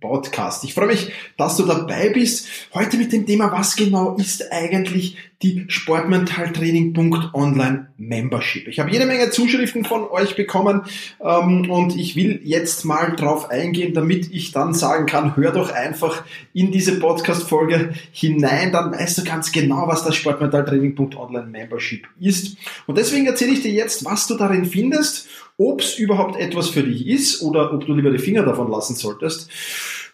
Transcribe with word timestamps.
Podcast. 0.00 0.64
Ich 0.64 0.74
freue 0.74 0.88
mich, 0.88 1.12
dass 1.36 1.56
du 1.56 1.62
dabei 1.64 2.08
bist. 2.10 2.48
Heute 2.74 2.96
mit 2.96 3.12
dem 3.12 3.26
Thema, 3.26 3.52
was 3.52 3.76
genau 3.76 4.16
ist 4.16 4.52
eigentlich 4.52 5.16
die 5.42 5.66
Sportmentaltraining.online 5.68 7.88
Membership. 7.96 8.66
Ich 8.66 8.80
habe 8.80 8.90
jede 8.90 9.06
Menge 9.06 9.30
Zuschriften 9.30 9.84
von 9.84 10.08
euch 10.08 10.34
bekommen 10.34 10.82
ähm, 11.20 11.70
und 11.70 11.94
ich 11.96 12.16
will 12.16 12.40
jetzt 12.42 12.84
mal 12.84 13.14
drauf 13.14 13.48
eingehen, 13.50 13.94
damit 13.94 14.32
ich 14.32 14.50
dann 14.50 14.74
sagen 14.74 15.06
kann, 15.06 15.36
hör 15.36 15.52
doch 15.52 15.70
einfach 15.70 16.24
in 16.54 16.72
diese 16.72 16.98
Podcast-Folge 16.98 17.94
hinein, 18.10 18.72
dann 18.72 18.90
weißt 18.92 19.18
du 19.18 19.24
ganz 19.24 19.52
genau, 19.52 19.86
was 19.86 20.02
das 20.04 20.16
Sportmentaltraining.online 20.16 21.46
Membership 21.46 22.08
ist. 22.18 22.56
Und 22.86 22.98
deswegen 22.98 23.26
erzähle 23.26 23.52
ich 23.52 23.62
dir 23.62 23.72
jetzt, 23.72 24.04
was 24.04 24.26
du 24.26 24.36
darin 24.36 24.64
findest 24.64 25.28
ob 25.58 25.82
es 25.82 25.98
überhaupt 25.98 26.40
etwas 26.40 26.70
für 26.70 26.84
dich 26.84 27.06
ist 27.06 27.42
oder 27.42 27.74
ob 27.74 27.84
du 27.84 27.92
lieber 27.92 28.10
die 28.10 28.18
Finger 28.18 28.44
davon 28.44 28.70
lassen 28.70 28.96
solltest. 28.96 29.50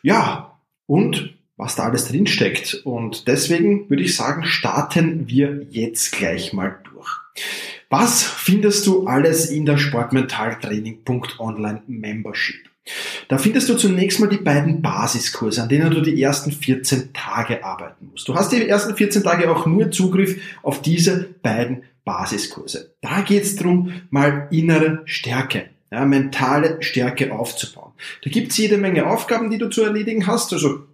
Ja, 0.03 0.59
und 0.87 1.35
was 1.57 1.77
da 1.77 1.85
alles 1.85 2.09
drin 2.09 2.27
steckt. 2.27 2.83
Und 2.85 3.29
deswegen 3.29 3.89
würde 3.89 4.03
ich 4.03 4.17
sagen, 4.17 4.43
starten 4.45 5.29
wir 5.29 5.65
jetzt 5.71 6.11
gleich 6.13 6.53
mal 6.53 6.81
durch. 6.85 7.09
Was 7.91 8.25
findest 8.25 8.87
du 8.87 9.07
alles 9.07 9.51
in 9.51 9.67
der 9.67 9.77
Sportmentaltraining.online 9.79 11.83
Membership? 11.87 12.71
Da 13.29 13.39
findest 13.39 13.69
du 13.69 13.77
zunächst 13.77 14.19
mal 14.21 14.29
die 14.29 14.37
beiden 14.37 14.83
Basiskurse, 14.83 15.63
an 15.63 15.69
denen 15.69 15.91
du 15.91 16.03
die 16.03 16.21
ersten 16.21 16.53
14 16.53 17.15
Tage 17.15 17.65
arbeiten 17.65 18.11
musst. 18.11 18.29
Du 18.29 18.35
hast 18.35 18.53
die 18.53 18.69
ersten 18.69 18.97
14 18.97 19.23
Tage 19.23 19.51
auch 19.51 19.65
nur 19.65 19.91
Zugriff 19.91 20.39
auf 20.63 20.83
diese 20.83 21.29
beiden 21.43 21.85
Basiskurse. 22.05 22.95
Da 23.01 23.23
geht 23.23 23.45
es 23.45 23.57
darum, 23.57 23.93
mal 24.11 24.49
innere 24.51 25.03
Stärke, 25.07 25.71
ja, 25.91 26.05
mentale 26.05 26.83
Stärke 26.83 27.33
aufzubauen. 27.33 27.93
Da 28.23 28.31
gibt 28.31 28.53
es 28.53 28.59
jede 28.59 28.79
Menge 28.79 29.07
Aufgaben, 29.07 29.51
die 29.51 29.59
du 29.59 29.69
zu 29.69 29.83
erledigen 29.83 30.27
hast. 30.27 30.53
Also 30.53 30.87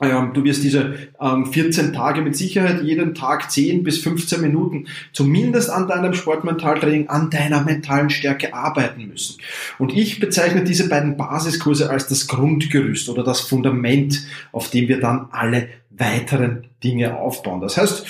ähm, 0.00 0.32
du 0.32 0.44
wirst 0.44 0.64
diese 0.64 0.94
ähm, 1.20 1.46
14 1.46 1.92
Tage 1.92 2.22
mit 2.22 2.36
Sicherheit 2.36 2.82
jeden 2.82 3.14
Tag 3.14 3.50
10 3.50 3.82
bis 3.82 3.98
15 3.98 4.40
Minuten 4.40 4.86
zumindest 5.12 5.70
an 5.70 5.88
deinem 5.88 6.14
Sportmentaltraining, 6.14 7.08
an 7.08 7.30
deiner 7.30 7.62
mentalen 7.62 8.08
Stärke 8.08 8.54
arbeiten 8.54 9.06
müssen. 9.06 9.40
Und 9.78 9.92
ich 9.92 10.20
bezeichne 10.20 10.64
diese 10.64 10.88
beiden 10.88 11.16
Basiskurse 11.16 11.90
als 11.90 12.06
das 12.06 12.28
Grundgerüst 12.28 13.08
oder 13.08 13.22
das 13.22 13.40
Fundament, 13.40 14.26
auf 14.52 14.70
dem 14.70 14.88
wir 14.88 15.00
dann 15.00 15.28
alle 15.32 15.68
weiteren 15.90 16.64
Dinge 16.82 17.18
aufbauen. 17.18 17.60
Das 17.60 17.76
heißt, 17.76 18.06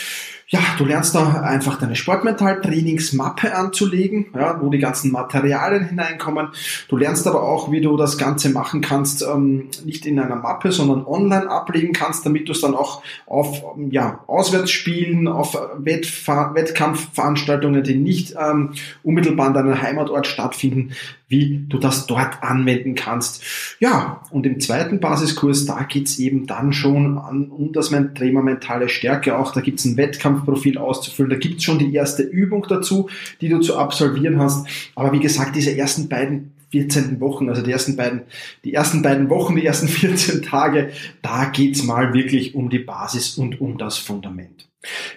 ja, 0.53 0.59
du 0.79 0.85
lernst 0.85 1.15
da 1.15 1.43
einfach 1.43 1.79
deine 1.79 1.95
Sportmental-Trainingsmappe 1.95 3.55
anzulegen, 3.55 4.27
ja, 4.35 4.61
wo 4.61 4.69
die 4.69 4.81
ganzen 4.81 5.13
Materialien 5.13 5.85
hineinkommen. 5.85 6.49
Du 6.89 6.97
lernst 6.97 7.29
aber 7.29 7.45
auch, 7.45 7.71
wie 7.71 7.81
du 7.81 7.97
das 7.97 8.19
Ganze 8.19 8.51
machen 8.51 8.81
kannst, 8.81 9.23
ähm, 9.23 9.69
nicht 9.85 10.07
in 10.07 10.19
einer 10.19 10.35
Mappe, 10.35 10.73
sondern 10.73 11.07
online 11.07 11.49
ablegen 11.49 11.93
kannst, 11.93 12.27
damit 12.27 12.49
du 12.49 12.53
es 12.53 12.61
dann 12.63 12.75
auch 12.75 13.05
auf 13.27 13.63
ja, 13.91 14.25
Auswärtsspielen, 14.27 15.29
auf 15.29 15.57
Wettfahr 15.79 16.53
Wettkampfveranstaltungen, 16.57 17.85
die 17.85 17.95
nicht 17.95 18.35
ähm, 18.37 18.73
unmittelbar 19.05 19.47
an 19.47 19.55
deinem 19.55 19.81
Heimatort 19.81 20.27
stattfinden, 20.27 20.97
wie 21.31 21.65
du 21.69 21.79
das 21.79 22.07
dort 22.07 22.43
anwenden 22.43 22.97
kannst. 22.97 23.43
Ja, 23.79 24.23
und 24.31 24.47
im 24.47 24.59
zweiten 24.59 24.99
Basiskurs, 24.99 25.65
da 25.65 25.85
geht's 25.85 26.19
eben 26.19 26.47
dann 26.47 26.73
schon 26.73 27.19
an, 27.19 27.51
um 27.51 27.73
das 27.73 27.91
Thema 28.15 28.43
mentale 28.43 28.89
Stärke 28.89 29.39
auch. 29.39 29.53
Da 29.53 29.61
gibt's 29.61 29.85
ein 29.85 29.97
Wettkampfprofil 29.97 30.77
auszufüllen, 30.77 31.31
da 31.31 31.37
gibt's 31.37 31.65
schon 31.65 31.79
die 31.79 31.95
erste 31.95 32.25
Übung 32.25 32.67
dazu, 32.69 33.09
die 33.41 33.49
du 33.49 33.61
zu 33.61 33.79
absolvieren 33.79 34.41
hast. 34.41 34.67
Aber 34.97 35.13
wie 35.13 35.21
gesagt, 35.21 35.55
diese 35.55 35.77
ersten 35.77 36.09
beiden 36.09 36.53
14 36.73 37.21
Wochen, 37.21 37.49
also 37.49 37.63
die 37.63 37.71
ersten 37.71 37.97
beiden, 37.97 38.23
die 38.65 38.75
ersten 38.75 39.03
beiden 39.03 39.31
Wochen, 39.31 39.55
die 39.55 39.65
ersten 39.65 39.89
14 39.89 40.43
Tage, 40.43 40.91
da 41.23 41.45
geht's 41.45 41.85
mal 41.85 42.13
wirklich 42.13 42.57
um 42.57 42.71
die 42.71 42.81
Basis 42.81 43.39
und 43.39 43.61
um 43.61 43.79
das 43.79 43.99
Fundament. 43.99 44.69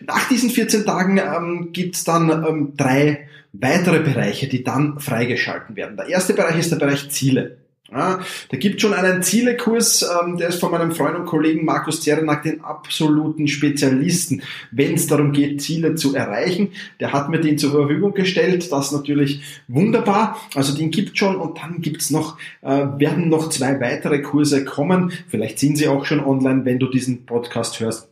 Nach 0.05 0.27
diesen 0.29 0.51
14 0.51 0.85
Tagen 0.85 1.17
ähm, 1.17 1.69
gibt's 1.71 2.03
dann 2.03 2.29
ähm, 2.29 2.73
drei 2.77 3.27
weitere 3.53 3.99
Bereiche, 3.99 4.47
die 4.47 4.63
dann 4.63 4.99
freigeschalten 4.99 5.75
werden. 5.75 5.95
Der 5.95 6.07
erste 6.07 6.33
Bereich 6.33 6.59
ist 6.59 6.71
der 6.71 6.77
Bereich 6.77 7.09
Ziele. 7.09 7.57
Ja, 7.91 8.21
da 8.49 8.57
gibt 8.57 8.81
schon 8.81 8.93
einen 8.93 9.21
Zielekurs, 9.21 10.01
ähm, 10.01 10.37
der 10.37 10.49
ist 10.49 10.59
von 10.59 10.71
meinem 10.71 10.93
Freund 10.93 11.15
und 11.15 11.25
Kollegen 11.25 11.63
Markus 11.63 12.01
Zerenak, 12.01 12.41
den 12.41 12.63
absoluten 12.63 13.47
Spezialisten, 13.47 14.41
wenn 14.71 14.95
es 14.95 15.05
darum 15.05 15.31
geht, 15.31 15.61
Ziele 15.61 15.93
zu 15.93 16.15
erreichen. 16.15 16.69
Der 16.99 17.13
hat 17.13 17.29
mir 17.29 17.39
den 17.39 17.59
zur 17.59 17.69
Verfügung 17.71 18.15
gestellt, 18.15 18.71
das 18.71 18.91
natürlich 18.91 19.43
wunderbar. 19.67 20.41
Also 20.55 20.75
den 20.75 20.89
gibt 20.89 21.19
schon 21.19 21.35
und 21.35 21.59
dann 21.59 21.81
gibt's 21.81 22.09
noch, 22.09 22.39
äh, 22.61 22.87
werden 22.97 23.29
noch 23.29 23.49
zwei 23.49 23.79
weitere 23.79 24.23
Kurse 24.23 24.65
kommen. 24.65 25.11
Vielleicht 25.27 25.59
sind 25.59 25.77
sie 25.77 25.87
auch 25.87 26.05
schon 26.05 26.19
online, 26.19 26.65
wenn 26.65 26.79
du 26.79 26.87
diesen 26.87 27.27
Podcast 27.27 27.79
hörst 27.79 28.09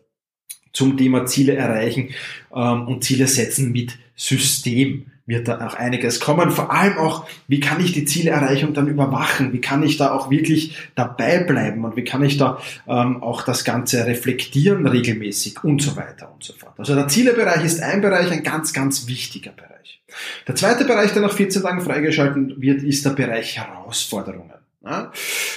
zum 0.73 0.95
Thema 0.95 1.25
Ziele 1.25 1.55
erreichen 1.55 2.09
ähm, 2.53 2.87
und 2.87 3.03
Ziele 3.03 3.25
setzen 3.25 3.71
mit 3.71 3.97
System 4.15 5.07
wird 5.25 5.47
da 5.47 5.65
auch 5.65 5.75
einiges 5.75 6.19
kommen. 6.19 6.51
Vor 6.51 6.71
allem 6.71 6.97
auch, 6.97 7.27
wie 7.47 7.59
kann 7.59 7.83
ich 7.83 7.93
die 7.93 8.05
Zielerreichung 8.05 8.73
dann 8.73 8.87
überwachen? 8.87 9.53
Wie 9.53 9.61
kann 9.61 9.83
ich 9.83 9.97
da 9.97 10.11
auch 10.11 10.29
wirklich 10.29 10.77
dabei 10.95 11.39
bleiben? 11.39 11.85
Und 11.85 11.95
wie 11.95 12.03
kann 12.03 12.23
ich 12.23 12.37
da 12.37 12.59
ähm, 12.87 13.21
auch 13.21 13.43
das 13.43 13.63
Ganze 13.63 14.05
reflektieren 14.05 14.87
regelmäßig 14.87 15.63
und 15.63 15.81
so 15.81 15.95
weiter 15.95 16.31
und 16.33 16.43
so 16.43 16.53
fort. 16.53 16.73
Also 16.77 16.95
der 16.95 17.07
Zielebereich 17.07 17.63
ist 17.63 17.81
ein 17.81 18.01
Bereich, 18.01 18.31
ein 18.31 18.43
ganz, 18.43 18.73
ganz 18.73 19.07
wichtiger 19.07 19.51
Bereich. 19.51 20.01
Der 20.47 20.55
zweite 20.55 20.85
Bereich, 20.85 21.13
der 21.13 21.21
nach 21.21 21.33
14 21.33 21.61
Tagen 21.61 21.81
freigeschalten 21.81 22.61
wird, 22.61 22.83
ist 22.83 23.05
der 23.05 23.11
Bereich 23.11 23.57
Herausforderungen. 23.57 24.51
Ja? 24.83 25.11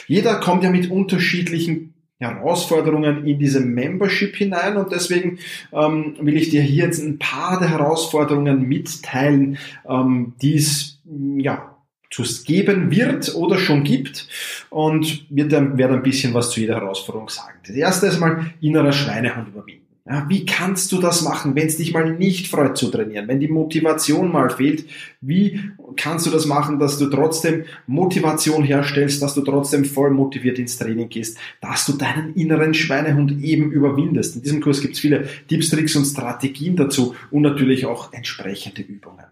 Jeder 0.06 0.36
kommt 0.40 0.62
ja 0.64 0.70
mit 0.70 0.90
unterschiedlichen 0.90 1.93
Herausforderungen 2.20 3.26
in 3.26 3.38
diese 3.38 3.60
Membership 3.60 4.36
hinein 4.36 4.76
und 4.76 4.92
deswegen 4.92 5.38
ähm, 5.72 6.16
will 6.20 6.36
ich 6.36 6.50
dir 6.50 6.62
hier 6.62 6.84
jetzt 6.84 7.02
ein 7.02 7.18
paar 7.18 7.58
der 7.58 7.70
Herausforderungen 7.70 8.68
mitteilen, 8.68 9.58
ähm, 9.88 10.34
die 10.40 10.56
es 10.56 11.00
ja 11.36 11.74
zu 12.10 12.22
geben 12.44 12.92
wird 12.92 13.34
oder 13.34 13.58
schon 13.58 13.82
gibt 13.82 14.28
und 14.70 15.26
wird 15.30 15.52
dann, 15.52 15.76
werde 15.76 15.94
ein 15.94 16.02
bisschen 16.02 16.32
was 16.32 16.50
zu 16.50 16.60
jeder 16.60 16.76
Herausforderung 16.76 17.28
sagen. 17.28 17.58
Das 17.66 17.74
erste 17.74 18.06
ist 18.06 18.20
mal 18.20 18.46
innerer 18.60 18.92
Schweinehund 18.92 19.48
überwinden. 19.48 19.83
Ja, 20.06 20.26
wie 20.28 20.44
kannst 20.44 20.92
du 20.92 21.00
das 21.00 21.22
machen, 21.22 21.54
wenn 21.54 21.66
es 21.66 21.78
dich 21.78 21.94
mal 21.94 22.12
nicht 22.12 22.48
freut 22.48 22.76
zu 22.76 22.90
trainieren, 22.90 23.26
wenn 23.26 23.40
die 23.40 23.48
Motivation 23.48 24.30
mal 24.30 24.50
fehlt? 24.50 24.84
Wie 25.22 25.62
kannst 25.96 26.26
du 26.26 26.30
das 26.30 26.44
machen, 26.44 26.78
dass 26.78 26.98
du 26.98 27.06
trotzdem 27.06 27.64
Motivation 27.86 28.64
herstellst, 28.64 29.22
dass 29.22 29.32
du 29.32 29.40
trotzdem 29.40 29.86
voll 29.86 30.10
motiviert 30.10 30.58
ins 30.58 30.76
Training 30.76 31.08
gehst, 31.08 31.38
dass 31.62 31.86
du 31.86 31.94
deinen 31.94 32.34
inneren 32.34 32.74
Schweinehund 32.74 33.42
eben 33.42 33.72
überwindest? 33.72 34.36
In 34.36 34.42
diesem 34.42 34.60
Kurs 34.60 34.82
gibt 34.82 34.92
es 34.92 35.00
viele 35.00 35.26
Tipps, 35.48 35.70
Tricks 35.70 35.96
und 35.96 36.04
Strategien 36.04 36.76
dazu 36.76 37.14
und 37.30 37.40
natürlich 37.40 37.86
auch 37.86 38.12
entsprechende 38.12 38.82
Übungen. 38.82 39.24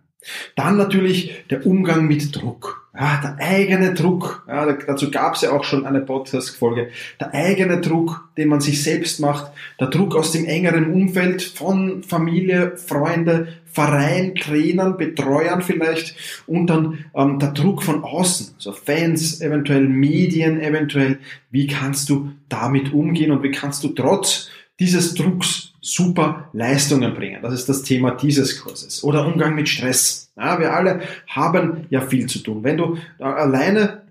Dann 0.56 0.77
natürlich 0.77 1.44
der 1.50 1.66
Umgang 1.66 2.06
mit 2.06 2.34
Druck. 2.34 2.83
Ja, 2.94 3.21
der 3.22 3.37
eigene 3.38 3.94
Druck. 3.94 4.44
Ja, 4.47 4.71
dazu 4.71 5.10
gab 5.10 5.34
es 5.34 5.41
ja 5.41 5.53
auch 5.53 5.65
schon 5.65 5.87
eine 5.87 6.03
Podcast-Folge. 6.03 6.91
Der 7.21 7.33
eigene 7.33 7.81
Druck, 7.81 8.28
den 8.37 8.49
man 8.49 8.61
sich 8.61 8.82
selbst 8.82 9.19
macht. 9.19 9.50
Der 9.81 9.88
Druck 9.88 10.15
aus 10.15 10.32
dem 10.32 10.44
engeren 10.44 10.93
Umfeld 10.93 11.43
von 11.43 12.02
Familie, 12.02 12.76
Freunde, 12.76 13.49
Verein, 13.64 14.35
Trainern, 14.35 14.99
Betreuern 14.99 15.62
vielleicht. 15.62 16.14
Und 16.47 16.67
dann 16.67 17.06
ähm, 17.14 17.38
der 17.38 17.52
Druck 17.52 17.82
von 17.82 18.05
außen. 18.05 18.56
Also 18.56 18.73
Fans, 18.73 19.41
eventuell 19.41 19.88
Medien, 19.88 20.61
eventuell. 20.61 21.19
Wie 21.50 21.67
kannst 21.67 22.11
du 22.11 22.32
damit 22.50 22.93
umgehen 22.93 23.32
und 23.32 23.43
wie 23.43 23.52
kannst 23.52 23.82
du 23.85 23.88
trotz 23.88 24.50
dieses 24.79 25.14
Drucks 25.14 25.72
super 25.82 26.49
Leistungen 26.52 27.12
bringen. 27.12 27.43
Das 27.43 27.52
ist 27.52 27.69
das 27.69 27.82
Thema 27.82 28.12
dieses 28.12 28.61
Kurses. 28.61 29.02
Oder 29.05 29.26
Umgang 29.26 29.55
mit 29.55 29.69
Stress. 29.69 30.31
Ja, 30.37 30.58
wir 30.58 30.73
alle 30.73 31.02
haben 31.26 31.87
ja 31.90 32.00
viel 32.00 32.26
zu 32.26 32.38
tun. 32.38 32.62
Wenn 32.62 32.76
du 32.79 32.96
alleine 33.19 34.01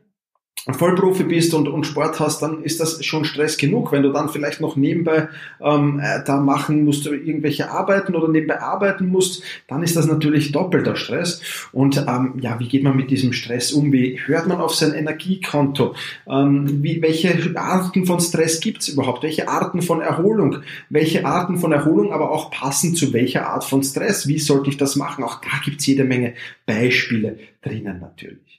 Vollprofi 0.69 1.24
bist 1.24 1.56
und, 1.56 1.68
und 1.68 1.88
Sport 1.88 2.19
hast, 2.19 2.44
dann 2.44 2.62
ist 2.63 2.80
das 2.80 3.04
schon 3.04 3.25
Stress 3.25 3.58
genug. 3.58 3.92
Wenn 3.92 4.04
du 4.04 4.12
dann 4.12 4.30
vielleicht 4.30 4.62
noch 4.62 4.75
nebenbei 4.75 5.28
ähm, 5.60 6.00
äh, 6.00 6.24
da 6.24 6.40
machen 6.40 6.86
musst, 6.86 7.08
irgendwelche 7.08 7.72
Arbeiten 7.72 8.16
oder 8.16 8.28
nebenbei 8.28 8.62
arbeiten 8.62 9.08
musst, 9.08 9.42
dann 9.68 9.81
ist 9.81 9.96
das 9.96 10.06
natürlich 10.06 10.52
doppelter 10.52 10.96
Stress. 10.96 11.42
Und 11.72 12.06
ähm, 12.08 12.36
ja, 12.42 12.60
wie 12.60 12.68
geht 12.68 12.84
man 12.84 12.96
mit 12.96 13.10
diesem 13.10 13.34
Stress 13.34 13.72
um? 13.72 13.92
Wie 13.92 14.19
hört 14.24 14.48
man 14.48 14.62
auf 14.62 14.75
sein 14.75 14.94
Energiekonto? 14.94 15.96
Ähm, 16.30 16.84
wie, 16.84 17.02
welche 17.02 17.34
Arten 17.56 18.06
von 18.06 18.19
Stress 18.19 18.60
gibt's 18.60 18.88
überhaupt? 18.88 19.24
Welche 19.24 19.48
Arten 19.48 19.81
von 19.81 20.00
Erholung? 20.00 20.58
Welche 20.90 21.25
Arten 21.25 21.58
von 21.58 21.72
Erholung 21.72 22.13
aber 22.13 22.30
auch 22.30 22.52
passen 22.52 22.94
zu 22.94 23.13
welcher 23.13 23.48
Art 23.48 23.63
von 23.63 23.81
Stress? 23.81 24.28
Wie 24.28 24.38
sollte 24.38 24.69
ich 24.69 24.78
das 24.78 24.96
machen? 24.96 25.24
Auch 25.24 25.42
da 25.42 25.58
gibt's 25.66 25.88
jede 25.88 26.04
Menge 26.04 26.36
Beispiele 26.68 27.40
drinnen 27.63 28.00
natürlich. 28.00 28.50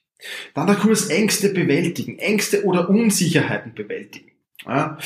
Dann 0.54 0.66
der 0.66 0.76
Kurs 0.76 1.06
Ängste 1.06 1.50
bewältigen, 1.50 2.18
Ängste 2.18 2.64
oder 2.64 2.88
Unsicherheiten 2.88 3.74
bewältigen. 3.74 4.32
Ja, 4.66 4.96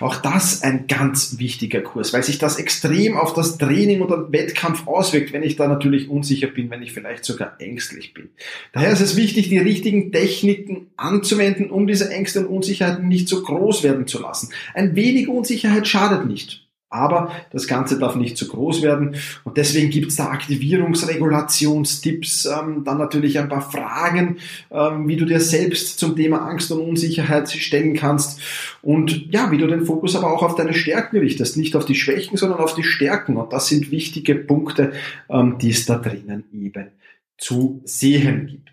auch 0.00 0.16
das 0.16 0.62
ein 0.62 0.86
ganz 0.88 1.38
wichtiger 1.38 1.80
Kurs, 1.80 2.12
weil 2.12 2.22
sich 2.22 2.38
das 2.38 2.58
extrem 2.58 3.16
auf 3.16 3.32
das 3.32 3.56
Training 3.56 4.02
oder 4.02 4.30
Wettkampf 4.30 4.86
auswirkt, 4.86 5.32
wenn 5.32 5.42
ich 5.42 5.56
da 5.56 5.68
natürlich 5.68 6.10
unsicher 6.10 6.48
bin, 6.48 6.68
wenn 6.68 6.82
ich 6.82 6.92
vielleicht 6.92 7.24
sogar 7.24 7.58
ängstlich 7.58 8.12
bin. 8.12 8.28
Daher 8.74 8.92
ist 8.92 9.00
es 9.00 9.16
wichtig, 9.16 9.48
die 9.48 9.58
richtigen 9.58 10.12
Techniken 10.12 10.88
anzuwenden, 10.98 11.70
um 11.70 11.86
diese 11.86 12.10
Ängste 12.10 12.40
und 12.40 12.56
Unsicherheiten 12.56 13.08
nicht 13.08 13.28
so 13.28 13.42
groß 13.42 13.82
werden 13.82 14.06
zu 14.06 14.20
lassen. 14.20 14.50
Ein 14.74 14.96
wenig 14.96 15.28
Unsicherheit 15.28 15.88
schadet 15.88 16.26
nicht. 16.26 16.65
Aber 16.88 17.32
das 17.50 17.66
Ganze 17.66 17.98
darf 17.98 18.14
nicht 18.14 18.36
zu 18.36 18.46
groß 18.46 18.82
werden. 18.82 19.16
Und 19.42 19.56
deswegen 19.56 19.90
gibt 19.90 20.10
es 20.10 20.16
da 20.16 20.28
Aktivierungsregulationstipps, 20.28 22.46
ähm, 22.46 22.84
dann 22.84 22.98
natürlich 22.98 23.40
ein 23.40 23.48
paar 23.48 23.68
Fragen, 23.68 24.36
ähm, 24.70 25.08
wie 25.08 25.16
du 25.16 25.24
dir 25.24 25.40
selbst 25.40 25.98
zum 25.98 26.14
Thema 26.14 26.46
Angst 26.46 26.70
und 26.70 26.80
Unsicherheit 26.80 27.50
stellen 27.50 27.94
kannst. 27.94 28.40
Und 28.82 29.32
ja, 29.32 29.50
wie 29.50 29.58
du 29.58 29.66
den 29.66 29.84
Fokus 29.84 30.14
aber 30.14 30.32
auch 30.32 30.44
auf 30.44 30.54
deine 30.54 30.74
Stärken 30.74 31.18
richtest, 31.18 31.56
nicht 31.56 31.74
auf 31.74 31.86
die 31.86 31.96
Schwächen, 31.96 32.36
sondern 32.36 32.60
auf 32.60 32.74
die 32.74 32.84
Stärken. 32.84 33.36
Und 33.36 33.52
das 33.52 33.66
sind 33.66 33.90
wichtige 33.90 34.36
Punkte, 34.36 34.92
ähm, 35.28 35.56
die 35.60 35.70
es 35.70 35.86
da 35.86 35.98
drinnen 35.98 36.44
eben 36.52 36.92
zu 37.36 37.80
sehen 37.84 38.46
gibt. 38.46 38.70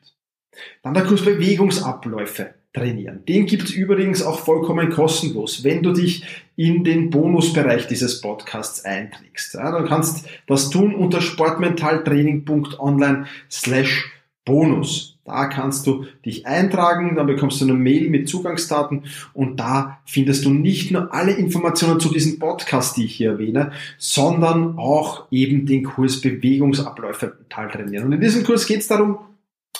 Dann 0.84 0.94
der 0.94 1.04
Kurs 1.04 1.26
Bewegungsabläufe 1.26 2.54
trainieren. 2.74 3.24
Den 3.28 3.46
gibt's 3.46 3.72
übrigens 3.72 4.24
auch 4.24 4.40
vollkommen 4.40 4.90
kostenlos, 4.90 5.64
wenn 5.64 5.84
du 5.84 5.94
dich 5.94 6.26
in 6.56 6.84
den 6.84 7.12
Bonusbereich 7.12 7.88
dieses 7.88 8.22
Podcasts 8.22 8.84
einträgst. 8.84 9.54
Ja, 9.54 9.72
dann 9.72 9.88
kannst 9.88 10.28
das 10.48 10.70
tun 10.70 10.94
unter 10.96 11.22
sportmentaltraining.online 11.22 13.28
slash 13.50 14.12
bonus. 14.46 15.12
Da 15.26 15.46
kannst 15.46 15.88
du 15.88 16.06
dich 16.26 16.46
eintragen, 16.46 17.16
dann 17.16 17.28
bekommst 17.28 17.62
du 17.62 17.66
eine 17.66 17.76
Mail 17.76 18.10
mit 18.10 18.28
Zugangsdaten 18.28 19.04
und 19.34 19.58
da 19.58 20.00
findest 20.06 20.44
du 20.44 20.50
nicht 20.50 20.92
nur 20.92 21.14
alle 21.14 21.32
Informationen 21.32 22.02
zu 22.02 22.12
diesem 22.12 22.40
Podcast, 22.40 22.98
die 22.98 23.06
ich 23.06 23.16
hier 23.16 23.32
erwähne, 23.32 23.72
sondern 23.98 24.78
auch 24.78 25.32
eben 25.32 25.66
den 25.66 25.86
Kurs 25.86 26.20
Bewegungsabläufe 26.20 27.38
mental 27.40 27.72
trainieren. 27.72 28.08
Und 28.08 28.12
in 28.12 28.20
diesem 28.20 28.44
Kurs 28.44 28.68
geht 28.68 28.82
es 28.82 28.88
darum, 28.88 29.20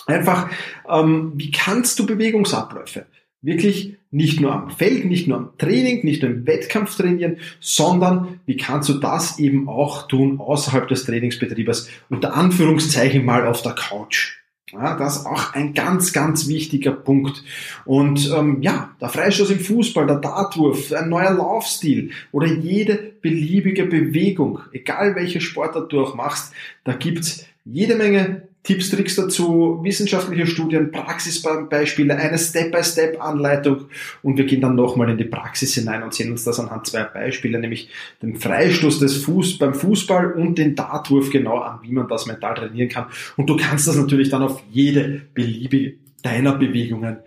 Einfach, 0.06 0.50
ähm, 0.88 1.32
wie 1.36 1.50
kannst 1.50 1.98
du 1.98 2.06
Bewegungsabläufe 2.06 3.06
wirklich 3.44 3.96
nicht 4.10 4.40
nur 4.40 4.52
am 4.52 4.70
Feld, 4.70 5.04
nicht 5.04 5.28
nur 5.28 5.36
am 5.36 5.50
Training, 5.58 6.04
nicht 6.04 6.22
nur 6.22 6.30
im 6.30 6.46
Wettkampf 6.46 6.96
trainieren, 6.96 7.36
sondern 7.60 8.40
wie 8.46 8.56
kannst 8.56 8.88
du 8.88 8.94
das 8.94 9.38
eben 9.38 9.68
auch 9.68 10.08
tun 10.08 10.40
außerhalb 10.40 10.88
des 10.88 11.04
Trainingsbetriebes, 11.04 11.90
unter 12.08 12.34
Anführungszeichen 12.34 13.24
mal 13.24 13.46
auf 13.46 13.62
der 13.62 13.72
Couch. 13.72 14.38
Ja, 14.72 14.96
das 14.96 15.18
ist 15.18 15.26
auch 15.26 15.52
ein 15.52 15.74
ganz, 15.74 16.12
ganz 16.12 16.48
wichtiger 16.48 16.92
Punkt. 16.92 17.44
Und 17.84 18.32
ähm, 18.34 18.62
ja, 18.62 18.90
der 19.00 19.08
Freistoß 19.08 19.50
im 19.50 19.60
Fußball, 19.60 20.06
der 20.06 20.16
Dartwurf, 20.16 20.92
ein 20.92 21.08
neuer 21.08 21.32
Laufstil 21.32 22.10
oder 22.32 22.46
jede 22.46 23.12
beliebige 23.20 23.84
Bewegung, 23.84 24.60
egal 24.72 25.14
welche 25.14 25.40
Sportart 25.40 25.92
du 25.92 26.00
auch 26.00 26.14
machst, 26.14 26.52
da 26.82 26.94
gibt's 26.94 27.46
jede 27.64 27.94
Menge 27.94 28.48
Tipps, 28.64 28.88
Tricks 28.88 29.14
dazu, 29.14 29.80
wissenschaftliche 29.82 30.46
Studien, 30.46 30.90
Praxisbeispiele, 30.90 32.16
eine 32.16 32.38
Step-by-Step-Anleitung 32.38 33.84
und 34.22 34.38
wir 34.38 34.46
gehen 34.46 34.62
dann 34.62 34.74
nochmal 34.74 35.10
in 35.10 35.18
die 35.18 35.24
Praxis 35.24 35.74
hinein 35.74 36.02
und 36.02 36.14
sehen 36.14 36.30
uns 36.30 36.44
das 36.44 36.58
anhand 36.58 36.86
zwei 36.86 37.04
Beispiele, 37.04 37.58
nämlich 37.58 37.90
den 38.22 38.36
Freistoß 38.36 39.00
des 39.00 39.18
Fuß 39.18 39.58
beim 39.58 39.74
Fußball 39.74 40.32
und 40.32 40.56
den 40.56 40.74
Dartwurf 40.74 41.28
genau 41.28 41.58
an, 41.58 41.80
wie 41.82 41.92
man 41.92 42.08
das 42.08 42.24
mental 42.26 42.54
trainieren 42.54 42.88
kann. 42.88 43.06
Und 43.36 43.50
du 43.50 43.56
kannst 43.56 43.86
das 43.86 43.96
natürlich 43.96 44.30
dann 44.30 44.42
auf 44.42 44.62
jede 44.70 45.20
beliebige 45.34 45.96
deiner 46.22 46.56
Bewegungen 46.56 47.18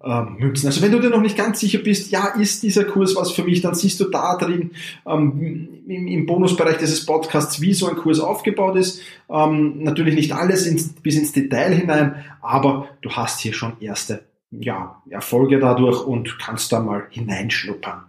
ummünzen. 0.00 0.68
Also 0.68 0.82
wenn 0.82 0.92
du 0.92 1.00
dir 1.00 1.10
noch 1.10 1.20
nicht 1.20 1.36
ganz 1.36 1.60
sicher 1.60 1.78
bist, 1.78 2.10
ja, 2.10 2.28
ist 2.28 2.62
dieser 2.62 2.84
Kurs 2.84 3.16
was 3.16 3.32
für 3.32 3.44
mich, 3.44 3.60
dann 3.60 3.74
siehst 3.74 3.98
du 4.00 4.04
da 4.04 4.36
drin 4.36 4.70
ähm, 5.06 5.68
im, 5.86 6.06
im, 6.06 6.26
Bonusbereich 6.26 6.78
dieses 6.78 7.04
Podcasts, 7.06 7.60
wie 7.60 7.74
so 7.74 7.88
ein 7.88 7.96
Kurs 7.96 8.20
aufgebaut 8.20 8.76
ist. 8.76 9.00
Ähm, 9.28 9.82
natürlich 9.82 10.14
nicht 10.14 10.32
alles 10.32 10.66
ins, 10.66 10.88
bis 10.92 11.16
ins 11.16 11.32
Detail 11.32 11.74
hinein, 11.74 12.24
aber 12.40 12.88
du 13.02 13.10
hast 13.10 13.40
hier 13.40 13.52
schon 13.52 13.72
erste 13.80 14.24
ja, 14.50 15.02
Erfolge 15.10 15.58
dadurch 15.58 16.06
und 16.06 16.38
kannst 16.38 16.72
da 16.72 16.80
mal 16.80 17.06
hineinschnuppern. 17.10 18.04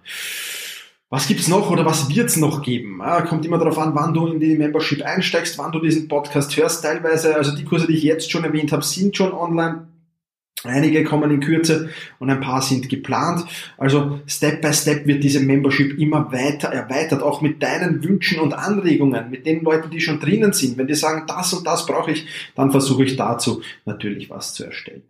Was 1.10 1.28
gibt's 1.28 1.48
noch 1.48 1.72
oder 1.72 1.86
was 1.86 2.14
wird's 2.14 2.36
noch 2.36 2.62
geben? 2.62 3.02
Kommt 3.30 3.46
immer 3.46 3.58
darauf 3.58 3.78
an, 3.78 3.96
wann 3.96 4.14
du 4.14 4.28
in 4.28 4.42
die 4.42 4.58
Membership 4.58 5.02
einsteigst, 5.04 5.58
wann 5.58 5.72
du 5.72 5.80
diesen 5.80 6.10
Podcast 6.10 6.58
hörst. 6.58 6.84
Teilweise, 6.84 7.34
also 7.36 7.56
die 7.56 7.64
Kurse, 7.64 7.88
die 7.88 7.96
ich 7.96 8.04
jetzt 8.04 8.30
schon 8.30 8.44
erwähnt 8.44 8.74
habe, 8.74 8.84
sind 8.84 9.16
schon 9.16 9.32
online. 9.32 9.87
Einige 10.68 11.04
kommen 11.04 11.32
in 11.32 11.40
Kürze 11.40 11.90
und 12.20 12.30
ein 12.30 12.42
paar 12.42 12.62
sind 12.62 12.90
geplant. 12.90 13.46
Also 13.78 14.20
Step 14.28 14.62
by 14.62 14.74
Step 14.74 15.06
wird 15.08 15.24
diese 15.24 15.40
Membership 15.40 15.98
immer 16.00 16.32
weiter 16.32 16.70
erweitert, 16.70 17.24
auch 17.24 17.42
mit 17.42 17.62
deinen 17.62 18.04
Wünschen 18.04 18.40
und 18.40 18.54
Anregungen, 18.54 19.30
mit 19.30 19.46
den 19.46 19.64
Leuten, 19.64 19.90
die 19.90 20.02
schon 20.02 20.20
drinnen 20.20 20.54
sind. 20.54 20.78
Wenn 20.78 20.88
die 20.88 20.96
sagen, 20.96 21.24
das 21.28 21.54
und 21.54 21.66
das 21.66 21.86
brauche 21.86 22.12
ich, 22.12 22.28
dann 22.56 22.72
versuche 22.72 23.04
ich 23.04 23.16
dazu 23.16 23.62
natürlich 23.86 24.30
was 24.30 24.54
zu 24.54 24.66
erstellen. 24.66 25.04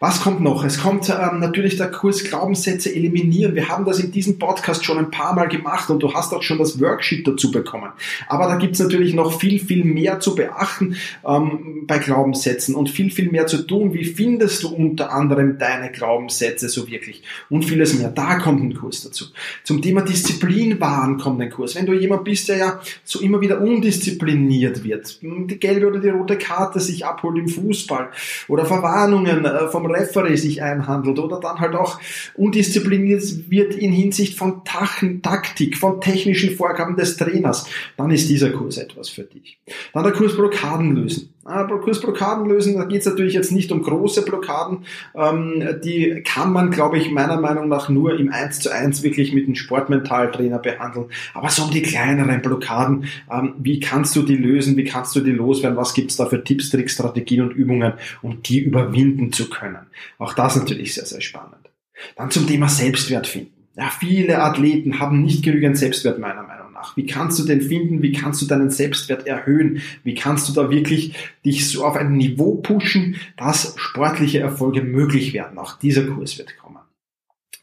Was 0.00 0.20
kommt 0.20 0.40
noch? 0.40 0.64
Es 0.64 0.80
kommt 0.80 1.08
ähm, 1.08 1.40
natürlich 1.40 1.76
der 1.76 1.90
Kurs 1.90 2.24
Glaubenssätze 2.24 2.94
eliminieren. 2.94 3.54
Wir 3.54 3.68
haben 3.68 3.84
das 3.84 3.98
in 3.98 4.12
diesem 4.12 4.38
Podcast 4.38 4.84
schon 4.84 4.98
ein 4.98 5.10
paar 5.10 5.34
Mal 5.34 5.48
gemacht 5.48 5.90
und 5.90 6.02
du 6.02 6.12
hast 6.12 6.32
auch 6.32 6.42
schon 6.42 6.58
das 6.58 6.80
Worksheet 6.80 7.26
dazu 7.26 7.50
bekommen. 7.50 7.92
Aber 8.28 8.46
da 8.46 8.56
gibt's 8.56 8.78
natürlich 8.78 9.14
noch 9.14 9.38
viel, 9.38 9.58
viel 9.58 9.84
mehr 9.84 10.20
zu 10.20 10.34
beachten 10.34 10.96
ähm, 11.26 11.84
bei 11.86 11.98
Glaubenssätzen 11.98 12.74
und 12.74 12.90
viel, 12.90 13.10
viel 13.10 13.30
mehr 13.30 13.46
zu 13.46 13.66
tun. 13.66 13.94
Wie 13.94 14.04
findest 14.04 14.62
du 14.62 14.68
unter 14.68 15.12
anderem 15.12 15.58
deine 15.58 15.90
Glaubenssätze 15.90 16.68
so 16.68 16.88
wirklich? 16.88 17.22
Und 17.48 17.64
vieles 17.64 17.98
mehr. 17.98 18.10
Da 18.10 18.38
kommt 18.38 18.62
ein 18.62 18.74
Kurs 18.74 19.02
dazu. 19.02 19.26
Zum 19.62 19.82
Thema 19.82 20.02
Disziplin 20.02 20.80
wahren 20.80 21.18
kommt 21.18 21.40
ein 21.40 21.50
Kurs. 21.50 21.74
Wenn 21.74 21.86
du 21.86 21.92
jemand 21.92 22.24
bist, 22.24 22.48
der 22.48 22.56
ja 22.56 22.80
so 23.04 23.20
immer 23.20 23.40
wieder 23.40 23.60
undiszipliniert 23.60 24.84
wird, 24.84 25.18
die 25.22 25.58
gelbe 25.58 25.86
oder 25.86 26.00
die 26.00 26.08
rote 26.08 26.38
Karte 26.38 26.80
sich 26.80 27.04
abholt 27.06 27.38
im 27.38 27.48
Fußball 27.48 28.10
oder 28.48 28.64
Verwarnungen 28.64 29.44
äh, 29.54 29.68
vom 29.68 29.86
Referee 29.86 30.36
sich 30.36 30.62
einhandelt 30.62 31.18
oder 31.18 31.40
dann 31.40 31.60
halt 31.60 31.74
auch 31.74 32.00
undiszipliniert 32.34 33.50
wird 33.50 33.74
in 33.74 33.92
Hinsicht 33.92 34.38
von 34.38 34.64
Tachen, 34.64 35.22
Taktik, 35.22 35.76
von 35.76 36.00
technischen 36.00 36.54
Vorgaben 36.56 36.96
des 36.96 37.16
Trainers, 37.16 37.66
dann 37.96 38.10
ist 38.10 38.28
dieser 38.28 38.50
Kurs 38.50 38.78
etwas 38.78 39.08
für 39.08 39.24
dich. 39.24 39.58
Dann 39.92 40.04
der 40.04 40.12
Kurs 40.12 40.36
Blockaden 40.36 40.94
lösen. 40.96 41.33
Ah, 41.46 41.64
Kurs 41.64 42.00
Blockaden 42.00 42.48
lösen, 42.48 42.78
da 42.78 42.84
geht 42.84 43.00
es 43.00 43.06
natürlich 43.06 43.34
jetzt 43.34 43.52
nicht 43.52 43.70
um 43.70 43.82
große 43.82 44.22
Blockaden, 44.24 44.78
ähm, 45.14 45.62
die 45.84 46.22
kann 46.24 46.52
man, 46.52 46.70
glaube 46.70 46.96
ich, 46.96 47.10
meiner 47.10 47.38
Meinung 47.38 47.68
nach 47.68 47.90
nur 47.90 48.18
im 48.18 48.32
1 48.32 48.60
zu 48.60 48.72
1 48.72 49.02
wirklich 49.02 49.34
mit 49.34 49.44
einem 49.44 49.54
Sportmentaltrainer 49.54 50.58
behandeln. 50.58 51.06
Aber 51.34 51.50
so 51.50 51.64
um 51.64 51.70
die 51.70 51.82
kleineren 51.82 52.40
Blockaden, 52.40 53.04
ähm, 53.30 53.54
wie 53.58 53.78
kannst 53.78 54.16
du 54.16 54.22
die 54.22 54.36
lösen, 54.36 54.76
wie 54.78 54.84
kannst 54.84 55.14
du 55.16 55.20
die 55.20 55.32
loswerden, 55.32 55.76
was 55.76 55.92
gibt's 55.92 56.16
da 56.16 56.24
für 56.26 56.42
Tipps, 56.42 56.70
Tricks, 56.70 56.94
Strategien 56.94 57.42
und 57.42 57.52
Übungen, 57.52 57.92
um 58.22 58.42
die 58.42 58.60
überwinden 58.60 59.32
zu 59.32 59.50
können. 59.50 59.86
Auch 60.18 60.32
das 60.32 60.56
natürlich 60.56 60.94
sehr, 60.94 61.04
sehr 61.04 61.20
spannend. 61.20 61.70
Dann 62.16 62.30
zum 62.30 62.46
Thema 62.46 62.68
Selbstwert 62.68 63.26
finden. 63.26 63.52
Ja, 63.76 63.90
viele 63.90 64.40
Athleten 64.40 65.00
haben 65.00 65.22
nicht 65.22 65.44
genügend 65.44 65.76
Selbstwert 65.76 66.18
meiner 66.18 66.42
Meinung 66.42 66.48
nach. 66.48 66.53
Wie 66.96 67.06
kannst 67.06 67.38
du 67.38 67.44
den 67.44 67.60
finden? 67.60 68.02
Wie 68.02 68.12
kannst 68.12 68.42
du 68.42 68.46
deinen 68.46 68.70
Selbstwert 68.70 69.26
erhöhen? 69.26 69.80
Wie 70.02 70.14
kannst 70.14 70.48
du 70.48 70.52
da 70.52 70.70
wirklich 70.70 71.14
dich 71.44 71.68
so 71.68 71.84
auf 71.84 71.96
ein 71.96 72.12
Niveau 72.12 72.56
pushen, 72.56 73.16
dass 73.36 73.74
sportliche 73.76 74.40
Erfolge 74.40 74.82
möglich 74.82 75.32
werden? 75.32 75.58
Auch 75.58 75.78
dieser 75.78 76.04
Kurs 76.04 76.38
wird 76.38 76.56
kommen. 76.58 76.78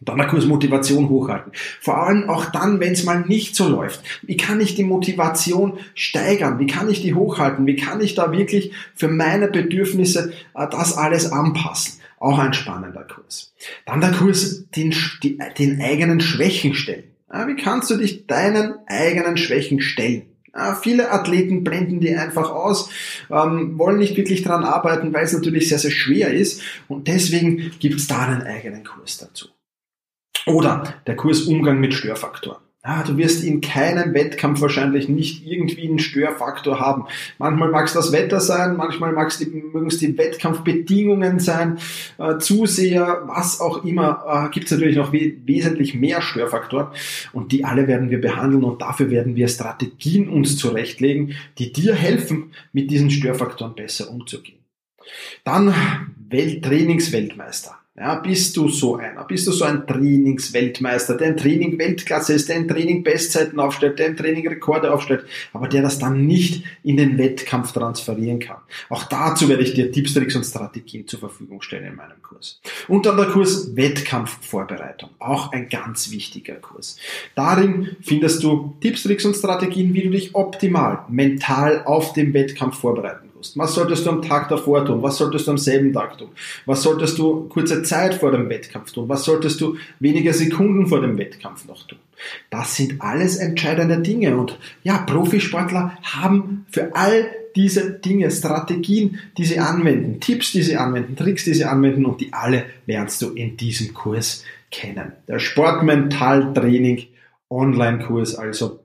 dann 0.03 0.17
der 0.17 0.27
Kurs 0.27 0.45
Motivation 0.45 1.09
hochhalten. 1.09 1.51
Vor 1.79 1.97
allem 2.03 2.27
auch 2.29 2.45
dann, 2.45 2.79
wenn 2.79 2.93
es 2.93 3.03
mal 3.03 3.21
nicht 3.21 3.55
so 3.55 3.69
läuft. 3.69 4.01
Wie 4.23 4.35
kann 4.35 4.59
ich 4.59 4.73
die 4.73 4.83
Motivation 4.83 5.77
steigern? 5.93 6.57
Wie 6.59 6.65
kann 6.65 6.89
ich 6.89 7.01
die 7.01 7.13
hochhalten? 7.13 7.67
Wie 7.67 7.75
kann 7.75 8.01
ich 8.01 8.15
da 8.15 8.31
wirklich 8.31 8.73
für 8.95 9.07
meine 9.07 9.47
Bedürfnisse 9.47 10.33
äh, 10.55 10.67
das 10.69 10.97
alles 10.97 11.31
anpassen? 11.31 11.99
Auch 12.19 12.39
ein 12.39 12.53
spannender 12.53 13.03
Kurs. 13.03 13.53
Dann 13.85 14.01
der 14.01 14.11
Kurs, 14.11 14.65
den, 14.75 14.93
den 15.57 15.81
eigenen 15.81 16.19
Schwächen 16.19 16.73
stellen. 16.73 17.10
Wie 17.31 17.55
kannst 17.55 17.89
du 17.89 17.97
dich 17.97 18.27
deinen 18.27 18.75
eigenen 18.87 19.37
Schwächen 19.37 19.81
stellen? 19.81 20.31
Ja, 20.53 20.75
viele 20.75 21.11
Athleten 21.11 21.63
blenden 21.63 22.01
die 22.01 22.13
einfach 22.15 22.51
aus, 22.51 22.89
ähm, 23.29 23.79
wollen 23.79 23.99
nicht 23.99 24.17
wirklich 24.17 24.43
dran 24.43 24.65
arbeiten, 24.65 25.13
weil 25.13 25.23
es 25.23 25.31
natürlich 25.31 25.69
sehr, 25.69 25.79
sehr 25.79 25.91
schwer 25.91 26.33
ist 26.33 26.61
und 26.89 27.07
deswegen 27.07 27.71
gibt 27.79 27.99
es 27.99 28.07
da 28.07 28.27
einen 28.27 28.41
eigenen 28.41 28.83
Kurs 28.83 29.17
dazu. 29.17 29.47
Oder 30.45 30.95
der 31.07 31.15
Kurs 31.15 31.43
Umgang 31.43 31.79
mit 31.79 31.93
Störfaktoren. 31.93 32.61
Ja, 32.83 33.03
du 33.03 33.15
wirst 33.15 33.43
in 33.43 33.61
keinem 33.61 34.15
Wettkampf 34.15 34.59
wahrscheinlich 34.59 35.07
nicht 35.07 35.45
irgendwie 35.45 35.87
einen 35.87 35.99
Störfaktor 35.99 36.79
haben. 36.79 37.05
Manchmal 37.37 37.69
mag 37.69 37.85
es 37.85 37.93
das 37.93 38.11
Wetter 38.11 38.39
sein, 38.39 38.75
manchmal 38.75 39.11
mögen 39.11 39.85
es 39.85 39.99
die 39.99 40.17
Wettkampfbedingungen 40.17 41.37
sein, 41.39 41.77
äh, 42.17 42.39
Zuseher, 42.39 43.21
was 43.27 43.61
auch 43.61 43.85
immer. 43.85 44.47
Äh, 44.47 44.49
Gibt 44.51 44.65
es 44.65 44.71
natürlich 44.71 44.97
noch 44.97 45.13
we 45.13 45.33
wesentlich 45.45 45.93
mehr 45.93 46.23
Störfaktoren 46.23 46.87
und 47.33 47.51
die 47.51 47.65
alle 47.65 47.87
werden 47.87 48.09
wir 48.09 48.19
behandeln 48.19 48.63
und 48.63 48.81
dafür 48.81 49.11
werden 49.11 49.35
wir 49.35 49.47
Strategien 49.47 50.27
uns 50.27 50.57
zurechtlegen, 50.57 51.35
die 51.59 51.71
dir 51.71 51.93
helfen, 51.93 52.53
mit 52.73 52.89
diesen 52.89 53.11
Störfaktoren 53.11 53.75
besser 53.75 54.09
umzugehen. 54.09 54.57
Dann 55.43 55.71
Welt 56.29 56.63
Trainingsweltmeister. 56.65 57.80
Ja, 57.97 58.15
bist 58.15 58.55
du 58.55 58.69
so 58.69 58.95
einer? 58.95 59.25
Bist 59.25 59.47
du 59.47 59.51
so 59.51 59.65
ein 59.65 59.85
Trainingsweltmeister, 59.85 61.17
der 61.17 61.27
ein 61.27 61.37
Training 61.37 61.77
Weltklasse 61.77 62.33
ist, 62.33 62.47
der 62.47 62.55
ein 62.55 62.67
Training 62.67 63.03
Bestzeiten 63.03 63.59
aufstellt, 63.59 63.99
der 63.99 64.05
ein 64.05 64.15
Training 64.15 64.47
Rekorde 64.47 64.93
aufstellt, 64.93 65.25
aber 65.51 65.67
der 65.67 65.81
das 65.81 65.99
dann 65.99 66.25
nicht 66.25 66.63
in 66.83 66.95
den 66.95 67.17
Wettkampf 67.17 67.73
transferieren 67.73 68.39
kann? 68.39 68.59
Auch 68.87 69.03
dazu 69.03 69.49
werde 69.49 69.63
ich 69.63 69.73
dir 69.73 69.91
Tipps, 69.91 70.13
Tricks 70.13 70.37
und 70.37 70.45
Strategien 70.45 71.05
zur 71.05 71.19
Verfügung 71.19 71.61
stellen 71.61 71.85
in 71.85 71.95
meinem 71.95 72.21
Kurs. 72.21 72.61
Und 72.87 73.05
dann 73.05 73.17
der 73.17 73.25
Kurs 73.25 73.75
Wettkampfvorbereitung. 73.75 75.09
Auch 75.19 75.51
ein 75.51 75.67
ganz 75.67 76.11
wichtiger 76.11 76.55
Kurs. 76.55 76.95
Darin 77.35 77.97
findest 78.01 78.41
du 78.41 78.73
Tipps, 78.79 79.03
Tricks 79.03 79.25
und 79.25 79.35
Strategien, 79.35 79.93
wie 79.93 80.03
du 80.03 80.11
dich 80.11 80.33
optimal 80.33 81.03
mental 81.09 81.83
auf 81.83 82.13
den 82.13 82.33
Wettkampf 82.33 82.79
vorbereiten 82.79 83.30
musst. 83.41 83.57
Was 83.57 83.73
solltest 83.73 84.05
du 84.05 84.11
am 84.11 84.21
Tag 84.21 84.49
davor 84.49 84.85
tun? 84.85 85.01
Was 85.01 85.17
solltest 85.17 85.47
du 85.47 85.51
am 85.51 85.57
selben 85.57 85.91
Tag 85.93 86.17
tun? 86.17 86.29
Was 86.65 86.83
solltest 86.83 87.17
du 87.17 87.47
kurze 87.49 87.83
Zeit 87.83 88.13
vor 88.15 88.31
dem 88.31 88.49
Wettkampf 88.49 88.91
tun? 88.91 89.09
Was 89.09 89.25
solltest 89.25 89.59
du 89.61 89.77
wenige 89.99 90.33
Sekunden 90.33 90.87
vor 90.87 91.01
dem 91.01 91.17
Wettkampf 91.17 91.67
noch 91.67 91.87
tun? 91.87 91.99
Das 92.51 92.75
sind 92.75 93.01
alles 93.01 93.37
entscheidende 93.37 93.99
Dinge 93.99 94.37
und 94.37 94.59
ja, 94.83 94.99
Profisportler 94.99 95.97
haben 96.03 96.65
für 96.69 96.95
all 96.95 97.31
diese 97.55 97.91
Dinge, 97.91 98.29
Strategien, 98.31 99.19
die 99.37 99.43
sie 99.43 99.59
anwenden, 99.59 100.19
Tipps, 100.19 100.51
die 100.51 100.61
sie 100.61 100.77
anwenden, 100.77 101.15
Tricks, 101.15 101.43
die 101.43 101.55
sie 101.55 101.65
anwenden 101.65 102.05
und 102.05 102.21
die 102.21 102.31
alle 102.31 102.65
lernst 102.85 103.21
du 103.21 103.31
in 103.31 103.57
diesem 103.57 103.93
Kurs 103.93 104.45
kennen. 104.69 105.13
Der 105.27 105.39
Sportmentaltraining 105.39 107.07
Online-Kurs 107.49 108.35
also 108.35 108.79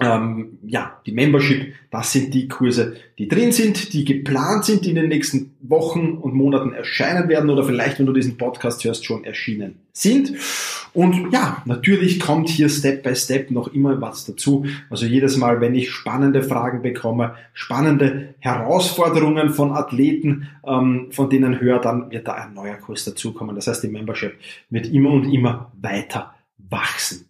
ähm, 0.00 0.58
ja, 0.66 1.00
die 1.04 1.12
Membership, 1.12 1.74
das 1.90 2.12
sind 2.12 2.32
die 2.32 2.48
Kurse, 2.48 2.96
die 3.18 3.28
drin 3.28 3.52
sind, 3.52 3.92
die 3.92 4.04
geplant 4.04 4.64
sind, 4.64 4.84
die 4.84 4.90
in 4.90 4.96
den 4.96 5.08
nächsten 5.08 5.54
Wochen 5.60 6.12
und 6.14 6.34
Monaten 6.34 6.72
erscheinen 6.72 7.28
werden 7.28 7.50
oder 7.50 7.64
vielleicht, 7.64 7.98
wenn 7.98 8.06
du 8.06 8.12
diesen 8.12 8.38
Podcast 8.38 8.82
hörst, 8.84 9.04
schon 9.04 9.24
erschienen 9.24 9.80
sind. 9.92 10.32
Und 10.92 11.32
ja, 11.32 11.62
natürlich 11.66 12.18
kommt 12.18 12.48
hier 12.48 12.68
Step 12.68 13.02
by 13.02 13.14
Step 13.14 13.50
noch 13.50 13.68
immer 13.68 14.00
was 14.00 14.24
dazu. 14.24 14.64
Also 14.88 15.06
jedes 15.06 15.36
Mal, 15.36 15.60
wenn 15.60 15.74
ich 15.74 15.90
spannende 15.90 16.42
Fragen 16.42 16.82
bekomme, 16.82 17.34
spannende 17.52 18.34
Herausforderungen 18.40 19.50
von 19.50 19.72
Athleten, 19.72 20.48
ähm, 20.66 21.08
von 21.10 21.28
denen 21.30 21.60
höre, 21.60 21.78
dann 21.78 22.10
wird 22.10 22.26
da 22.26 22.34
ein 22.34 22.54
neuer 22.54 22.76
Kurs 22.76 23.04
dazukommen. 23.04 23.54
Das 23.54 23.66
heißt, 23.66 23.84
die 23.84 23.88
Membership 23.88 24.34
wird 24.70 24.88
immer 24.88 25.10
und 25.10 25.30
immer 25.30 25.70
weiter 25.80 26.34
wachsen. 26.56 27.26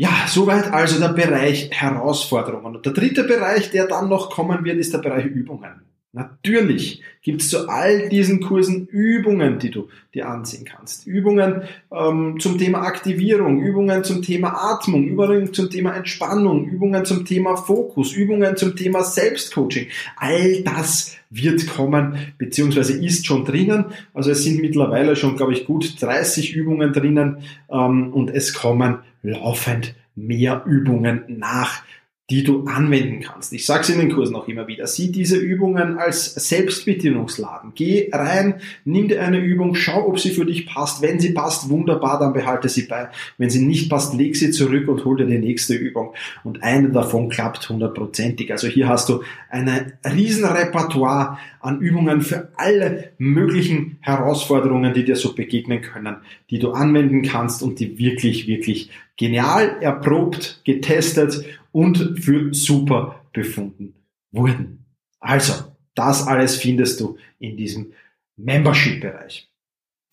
Ja, 0.00 0.24
soweit 0.26 0.72
also 0.72 0.98
der 0.98 1.12
Bereich 1.12 1.68
Herausforderungen. 1.72 2.76
Und 2.76 2.86
der 2.86 2.94
dritte 2.94 3.22
Bereich, 3.22 3.70
der 3.70 3.86
dann 3.86 4.08
noch 4.08 4.30
kommen 4.30 4.64
wird, 4.64 4.78
ist 4.78 4.94
der 4.94 5.00
Bereich 5.00 5.26
Übungen. 5.26 5.82
Natürlich 6.12 7.02
gibt 7.20 7.42
es 7.42 7.50
zu 7.50 7.68
all 7.68 8.08
diesen 8.08 8.40
Kursen 8.40 8.86
Übungen, 8.86 9.58
die 9.58 9.70
du 9.70 9.88
dir 10.14 10.26
ansehen 10.26 10.64
kannst. 10.64 11.06
Übungen 11.06 11.64
ähm, 11.92 12.40
zum 12.40 12.56
Thema 12.56 12.80
Aktivierung, 12.80 13.60
Übungen 13.60 14.02
zum 14.02 14.22
Thema 14.22 14.72
Atmung, 14.72 15.04
Übungen 15.04 15.52
zum 15.52 15.68
Thema 15.68 15.94
Entspannung, 15.94 16.64
Übungen 16.64 17.04
zum 17.04 17.26
Thema 17.26 17.56
Fokus, 17.56 18.14
Übungen 18.14 18.56
zum 18.56 18.74
Thema 18.74 19.04
Selbstcoaching. 19.04 19.88
All 20.16 20.62
das 20.62 21.14
wird 21.28 21.68
kommen, 21.68 22.32
beziehungsweise 22.38 22.94
ist 22.94 23.26
schon 23.26 23.44
drinnen. 23.44 23.84
Also 24.14 24.30
es 24.30 24.44
sind 24.44 24.62
mittlerweile 24.62 25.14
schon, 25.14 25.36
glaube 25.36 25.52
ich, 25.52 25.66
gut 25.66 26.00
30 26.00 26.54
Übungen 26.54 26.94
drinnen 26.94 27.42
ähm, 27.70 28.14
und 28.14 28.30
es 28.30 28.54
kommen 28.54 29.00
laufend 29.22 29.94
mehr 30.14 30.64
Übungen 30.66 31.24
nach 31.28 31.82
die 32.30 32.44
du 32.44 32.64
anwenden 32.64 33.20
kannst. 33.20 33.52
Ich 33.52 33.66
sage 33.66 33.82
es 33.82 33.88
in 33.88 33.98
den 33.98 34.12
Kursen 34.12 34.36
auch 34.36 34.46
immer 34.46 34.68
wieder. 34.68 34.86
Sieh 34.86 35.10
diese 35.10 35.36
Übungen 35.36 35.98
als 35.98 36.32
Selbstbedienungsladen. 36.34 37.72
Geh 37.74 38.08
rein, 38.12 38.60
nimm 38.84 39.08
dir 39.08 39.20
eine 39.20 39.40
Übung, 39.40 39.74
schau, 39.74 40.06
ob 40.06 40.20
sie 40.20 40.30
für 40.30 40.46
dich 40.46 40.66
passt. 40.66 41.02
Wenn 41.02 41.18
sie 41.18 41.32
passt, 41.32 41.68
wunderbar, 41.68 42.20
dann 42.20 42.32
behalte 42.32 42.68
sie 42.68 42.82
bei. 42.82 43.08
Wenn 43.36 43.50
sie 43.50 43.64
nicht 43.64 43.90
passt, 43.90 44.14
leg 44.14 44.36
sie 44.36 44.52
zurück 44.52 44.86
und 44.86 45.04
hol 45.04 45.16
dir 45.16 45.26
die 45.26 45.38
nächste 45.38 45.74
Übung. 45.74 46.14
Und 46.44 46.62
eine 46.62 46.90
davon 46.90 47.30
klappt 47.30 47.68
hundertprozentig. 47.68 48.52
Also 48.52 48.68
hier 48.68 48.88
hast 48.88 49.08
du 49.08 49.24
ein 49.50 49.92
Riesenrepertoire 50.04 51.38
an 51.60 51.80
Übungen 51.80 52.22
für 52.22 52.52
alle 52.56 53.12
möglichen 53.18 53.98
Herausforderungen, 54.00 54.94
die 54.94 55.04
dir 55.04 55.16
so 55.16 55.34
begegnen 55.34 55.82
können, 55.82 56.16
die 56.48 56.58
du 56.58 56.72
anwenden 56.72 57.22
kannst 57.22 57.62
und 57.62 57.78
die 57.80 57.98
wirklich, 57.98 58.46
wirklich 58.46 58.90
genial 59.16 59.76
erprobt, 59.80 60.62
getestet 60.64 61.44
und 61.72 62.18
für 62.20 62.52
super 62.54 63.22
befunden 63.32 63.94
wurden. 64.32 64.86
Also, 65.20 65.52
das 65.94 66.26
alles 66.26 66.56
findest 66.56 67.00
du 67.00 67.18
in 67.38 67.56
diesem 67.56 67.92
Membership-Bereich. 68.36 69.49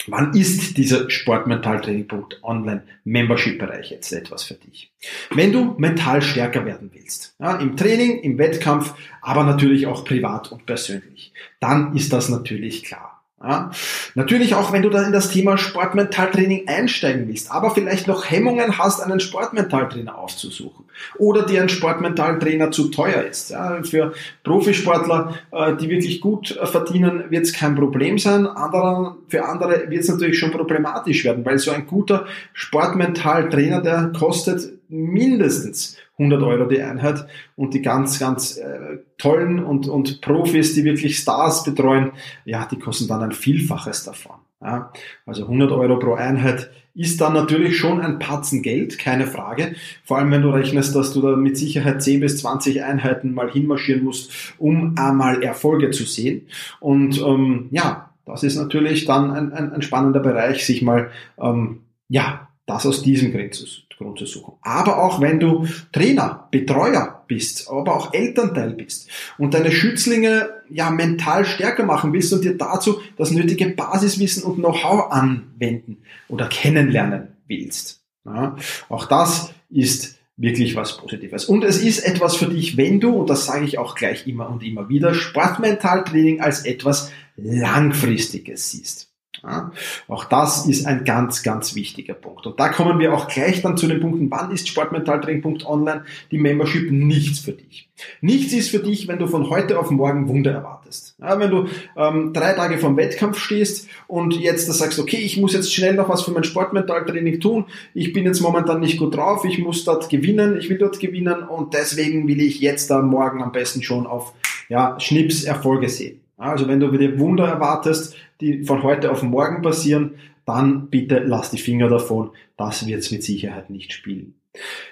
Wann 0.06 0.34
ist 0.34 0.78
dieser 0.78 1.10
Sportmentaltraining.online 1.10 2.84
Membership-Bereich 3.04 3.92
jetzt 3.92 4.12
etwas 4.14 4.44
für 4.44 4.54
dich? 4.54 4.92
Wenn 5.32 5.52
du 5.52 5.76
mental 5.78 6.22
stärker 6.22 6.66
werden 6.66 6.92
willst, 6.94 7.36
ja, 7.40 7.58
im 7.58 7.76
Training, 7.76 8.20
im 8.20 8.38
Wettkampf, 8.38 8.94
aber 9.22 9.44
natürlich 9.44 9.88
auch 9.88 10.06
privat 10.06 10.52
und 10.52 10.66
persönlich, 10.66 11.34
dann 11.60 11.96
ist 11.96 12.14
das 12.14 12.30
natürlich 12.30 12.84
klar. 12.84 13.17
Ja. 13.42 13.70
Natürlich 14.16 14.56
auch, 14.56 14.74
wenn 14.74 14.82
du 14.82 14.90
da 14.90 15.04
in 15.04 15.12
das 15.12 15.30
Thema 15.30 15.60
Sportmentaltraining 15.60 16.68
einsteigen 16.68 17.28
willst, 17.28 17.52
aber 17.52 17.70
vielleicht 17.70 18.08
noch 18.08 18.30
Hemmungen 18.30 18.80
hast, 18.80 19.00
einen 19.00 19.20
Sportmentaltrainer 19.20 20.18
aufzusuchen 20.18 20.86
oder 21.20 21.46
dir 21.46 21.62
ein 21.62 21.70
Sportmentaltrainer 21.70 22.72
zu 22.72 22.90
teuer 22.90 23.22
ist. 23.22 23.52
Ja. 23.52 23.84
Für 23.84 24.14
Profisportler, 24.44 25.36
äh, 25.52 25.76
die 25.76 25.88
wirklich 25.88 26.20
gut 26.20 26.60
verdienen, 26.64 27.26
wird 27.30 27.44
es 27.44 27.54
kein 27.54 27.76
Problem 27.76 28.18
sein. 28.18 28.48
Andere, 28.48 29.18
für 29.28 29.46
andere 29.46 29.88
wird 29.88 30.02
es 30.02 30.10
natürlich 30.10 30.40
schon 30.40 30.52
problematisch 30.52 31.24
werden, 31.24 31.46
weil 31.46 31.60
so 31.60 31.70
ein 31.70 31.86
guter 31.86 32.26
Sportmentaltrainer, 32.54 33.82
der 33.82 34.14
kostet 34.18 34.74
mindestens 34.90 35.98
100 36.18 36.42
Euro 36.42 36.66
die 36.66 36.82
Einheit 36.82 37.28
und 37.56 37.74
die 37.74 37.82
ganz, 37.82 38.20
ganz 38.20 38.58
äh, 38.58 38.98
tollen 39.18 39.64
und, 39.64 39.88
und 39.88 40.22
Profis, 40.22 40.74
die 40.74 40.84
wirklich 40.84 41.18
Stars 41.18 41.64
betreuen, 41.64 42.12
ja, 42.46 42.68
die 42.70 42.80
kosten 42.80 43.08
dann 43.08 43.22
ein 43.22 43.32
Vielfaches 43.32 44.04
davon. 44.04 44.38
Ja. 44.62 44.92
Also 45.26 45.44
100 45.44 45.72
Euro 45.72 46.00
pro 46.00 46.16
Einheit 46.16 46.72
ist 46.96 47.22
dann 47.22 47.34
natürlich 47.34 47.78
schon 47.78 48.02
ein 48.02 48.18
Patzen 48.18 48.64
Geld, 48.64 48.98
keine 48.98 49.28
Frage. 49.28 49.76
Vor 50.04 50.18
allem, 50.18 50.32
wenn 50.32 50.42
du 50.42 50.50
rechnest, 50.50 50.96
dass 50.96 51.14
du 51.14 51.22
da 51.22 51.36
mit 51.36 51.56
Sicherheit 51.56 52.02
10 52.02 52.22
bis 52.22 52.40
20 52.40 52.84
Einheiten 52.84 53.36
mal 53.36 53.52
hinmarschieren 53.52 54.04
musst, 54.04 54.56
um 54.58 54.96
einmal 54.98 55.44
Erfolge 55.44 55.92
zu 55.92 56.06
sehen. 56.06 56.48
Und 56.80 57.22
ähm, 57.22 57.68
ja, 57.70 58.10
das 58.26 58.42
ist 58.42 58.56
natürlich 58.56 59.06
dann 59.06 59.30
ein, 59.30 59.54
ein, 59.54 59.74
ein 59.74 59.82
spannender 59.84 60.20
Bereich, 60.20 60.66
sich 60.66 60.82
mal 60.82 61.12
ähm, 61.40 61.82
ja, 62.10 62.47
das 62.68 62.86
aus 62.86 63.02
diesem 63.02 63.32
Grund 63.32 63.56
zu, 63.56 64.26
suchen. 64.26 64.54
Aber 64.62 65.04
auch 65.04 65.22
wenn 65.22 65.40
du 65.40 65.66
Trainer, 65.92 66.48
Betreuer 66.52 67.24
bist, 67.28 67.68
aber 67.70 67.96
auch 67.96 68.14
Elternteil 68.14 68.72
bist 68.72 69.10
und 69.40 69.56
deine 69.56 69.72
Schützlinge 69.72 70.50
ja 70.70 70.92
mental 70.92 71.46
stärker 71.46 71.84
machen 71.84 72.14
willst 72.14 72.32
und 72.34 72.44
dir 72.44 72.56
dazu 72.56 73.00
das 73.18 73.32
nötige 73.32 73.70
Basiswissen 73.70 74.44
und 74.44 74.58
Know-how 74.58 75.12
anwenden 75.12 75.98
oder 76.28 76.48
kennenlernen 76.48 77.30
willst. 77.48 78.02
Ja, 78.26 78.56
auch 78.90 79.06
das 79.06 79.54
ist 79.70 80.18
wirklich 80.36 80.76
was 80.76 80.98
Positives. 80.98 81.46
Und 81.46 81.64
es 81.64 81.82
ist 81.82 82.00
etwas 82.00 82.36
für 82.36 82.48
dich, 82.48 82.78
wenn 82.78 83.00
du, 83.00 83.12
und 83.12 83.30
das 83.30 83.46
sage 83.46 83.66
ich 83.66 83.78
auch 83.80 83.96
gleich 83.96 84.28
immer 84.28 84.50
und 84.50 84.62
immer 84.62 84.90
wieder, 84.90 85.14
Sportmentaltraining 85.14 86.42
als 86.42 86.66
etwas 86.66 87.12
Langfristiges 87.36 88.72
siehst. 88.72 89.07
Ja, 89.44 89.72
auch 90.08 90.26
das 90.26 90.66
ist 90.66 90.86
ein 90.86 91.06
ganz, 91.06 91.44
ganz 91.44 91.76
wichtiger 91.76 92.14
Punkt. 92.14 92.46
Und 92.48 92.60
da 92.60 92.70
kommen 92.70 93.00
wir 93.00 93.14
auch 93.14 93.28
gleich 93.28 93.62
dann 93.62 93.78
zu 93.78 93.88
den 93.88 94.00
Punkten, 94.00 94.32
wann 94.32 94.52
ist 94.52 94.68
Sportmentaltraining.online 94.68 96.06
die 96.32 96.38
Membership 96.38 96.92
nichts 96.92 97.40
für 97.40 97.54
dich. 97.54 97.90
Nichts 98.22 98.54
ist 98.54 98.70
für 98.70 98.80
dich, 98.80 99.08
wenn 99.08 99.18
du 99.18 99.28
von 99.28 99.50
heute 99.50 99.80
auf 99.80 99.90
morgen 99.90 100.28
Wunder 100.28 100.52
erwartest. 100.52 101.16
Ja, 101.20 101.40
wenn 101.40 101.50
du 101.50 101.66
ähm, 101.96 102.32
drei 102.34 102.54
Tage 102.54 102.78
vom 102.78 102.96
Wettkampf 102.96 103.40
stehst 103.40 103.88
und 104.08 104.36
jetzt 104.36 104.72
sagst, 104.72 105.00
okay, 105.00 105.18
ich 105.18 105.38
muss 105.38 105.54
jetzt 105.54 105.74
schnell 105.74 105.96
noch 105.96 106.10
was 106.10 106.22
für 106.22 106.32
mein 106.32 106.44
Sportmentaltraining 106.44 107.40
tun, 107.40 107.66
ich 107.94 108.14
bin 108.14 108.26
jetzt 108.26 108.42
momentan 108.42 108.80
nicht 108.80 109.00
gut 109.00 109.16
drauf, 109.16 109.46
ich 109.46 109.58
muss 109.58 109.84
dort 109.84 110.10
gewinnen, 110.10 110.58
ich 110.58 110.70
will 110.70 110.78
dort 110.78 111.00
gewinnen 111.00 111.44
und 111.44 111.74
deswegen 111.74 112.28
will 112.28 112.42
ich 112.42 112.60
jetzt 112.60 112.92
da 112.92 113.02
morgen 113.02 113.42
am 113.42 113.52
besten 113.52 113.82
schon 113.82 114.06
auf 114.06 114.34
ja, 114.70 115.00
Schnips 115.00 115.44
Erfolge 115.44 115.90
sehen. 115.90 116.22
Also 116.38 116.68
wenn 116.68 116.80
du 116.80 116.92
wieder 116.92 117.18
Wunder 117.18 117.48
erwartest, 117.48 118.16
die 118.42 118.64
von 118.64 118.84
heute 118.84 119.12
auf 119.12 119.24
morgen 119.24 119.62
passieren, 119.62 120.16
dann 120.46 120.90
bitte 120.90 121.20
lass 121.20 121.52
die 121.52 121.58
Finger 121.58 121.90
davon. 121.90 122.32
Das 122.56 122.88
wird 122.88 123.00
es 123.00 123.12
mit 123.12 123.24
Sicherheit 123.24 123.70
nicht 123.70 123.94
spielen. 123.94 124.36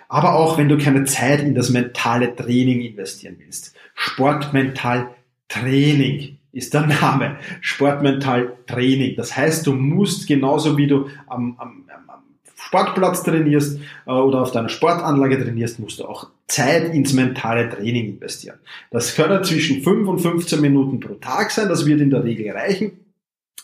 Aber 0.09 0.35
auch 0.35 0.57
wenn 0.57 0.69
du 0.69 0.77
keine 0.77 1.05
Zeit 1.05 1.41
in 1.41 1.55
das 1.55 1.69
mentale 1.69 2.35
Training 2.35 2.81
investieren 2.81 3.37
willst. 3.39 3.75
Sportmental 3.95 5.09
Training 5.47 6.37
ist 6.51 6.73
der 6.73 6.87
Name. 6.87 7.37
Sportmental 7.61 8.53
Training. 8.67 9.15
Das 9.15 9.35
heißt, 9.35 9.65
du 9.65 9.73
musst 9.73 10.27
genauso 10.27 10.77
wie 10.77 10.87
du 10.87 11.07
am, 11.27 11.55
am, 11.57 11.85
am 12.07 12.23
Sportplatz 12.55 13.23
trainierst 13.23 13.79
äh, 14.07 14.11
oder 14.11 14.41
auf 14.41 14.51
deiner 14.51 14.69
Sportanlage 14.69 15.41
trainierst, 15.41 15.79
musst 15.79 15.99
du 15.99 16.05
auch 16.05 16.29
Zeit 16.47 16.93
ins 16.93 17.13
mentale 17.13 17.69
Training 17.69 18.05
investieren. 18.05 18.57
Das 18.91 19.15
können 19.15 19.43
zwischen 19.43 19.83
5 19.83 20.07
und 20.07 20.19
15 20.19 20.61
Minuten 20.61 20.99
pro 20.99 21.15
Tag 21.15 21.51
sein. 21.51 21.69
Das 21.69 21.85
wird 21.85 22.01
in 22.01 22.09
der 22.09 22.23
Regel 22.23 22.51
reichen. 22.51 23.04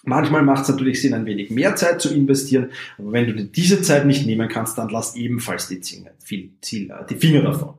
Manchmal 0.04 0.42
macht 0.42 0.64
es 0.64 0.70
natürlich 0.70 1.02
Sinn, 1.02 1.14
ein 1.14 1.26
wenig 1.26 1.52
mehr 1.52 1.76
Zeit 1.76 2.02
zu 2.02 2.14
investieren, 2.14 2.72
aber 2.98 3.12
wenn 3.12 3.28
du 3.28 3.34
dir 3.34 3.46
diese 3.46 3.82
Zeit 3.82 4.06
nicht 4.06 4.26
nehmen 4.26 4.50
kannst, 4.50 4.78
dann 4.78 4.90
lass 4.90 5.16
ebenfalls 5.16 5.68
die, 5.68 5.80
die 5.80 7.16
Finger 7.16 7.42
davon. 7.44 7.76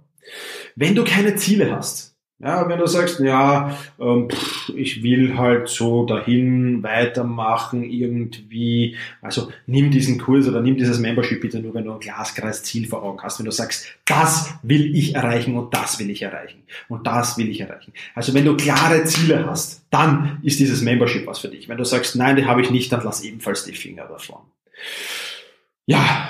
Wenn 0.76 0.95
du 0.95 1.04
keine 1.04 1.35
Ziele 1.35 1.75
hast, 1.75 2.12
ja, 2.42 2.68
wenn 2.68 2.80
du 2.80 2.87
sagst, 2.88 3.20
ja, 3.20 3.78
ähm, 4.00 4.28
pff, 4.28 4.70
ich 4.75 5.04
will 5.04 5.38
halt 5.38 5.68
so 5.68 6.04
dahin 6.04 6.82
weitermachen 6.82 7.84
irgendwie, 7.84 8.96
also 9.20 9.52
nimm 9.66 9.92
diesen 9.92 10.18
Kurs 10.18 10.49
oder 10.49 10.61
nimm 10.61 10.76
dieses 10.76 10.99
Membership 10.99 11.40
bitte 11.40 11.61
nur, 11.61 11.72
wenn 11.72 11.84
du 11.84 11.92
ein 11.92 12.00
Glaskreis 12.00 12.64
Ziel 12.64 12.88
vor 12.88 13.04
Augen 13.04 13.22
hast, 13.22 13.38
wenn 13.38 13.46
du 13.46 13.52
sagst, 13.52 13.87
das 14.06 14.52
will 14.64 14.92
ich 14.96 15.14
erreichen 15.14 15.56
und 15.56 15.72
das 15.72 16.00
will 16.00 16.11
ich 16.11 16.22
erreichen 16.22 16.64
und 16.88 17.06
das 17.06 17.38
will 17.38 17.49
ich 17.49 17.61
erreichen. 17.61 17.92
Also 18.16 18.34
wenn 18.34 18.44
du 18.44 18.56
klare 18.56 19.04
Ziele 19.04 19.46
hast, 19.46 19.87
dann 19.90 20.40
ist 20.42 20.58
dieses 20.58 20.82
Membership 20.82 21.28
was 21.28 21.38
für 21.38 21.49
dich. 21.49 21.68
Wenn 21.68 21.78
du 21.78 21.84
sagst, 21.84 22.16
nein, 22.16 22.34
die 22.34 22.46
habe 22.46 22.61
ich 22.61 22.72
nicht, 22.72 22.90
dann 22.90 23.04
lass 23.04 23.22
ebenfalls 23.22 23.64
die 23.64 23.72
Finger 23.72 24.08
davon. 24.08 24.40
Ja. 25.87 26.28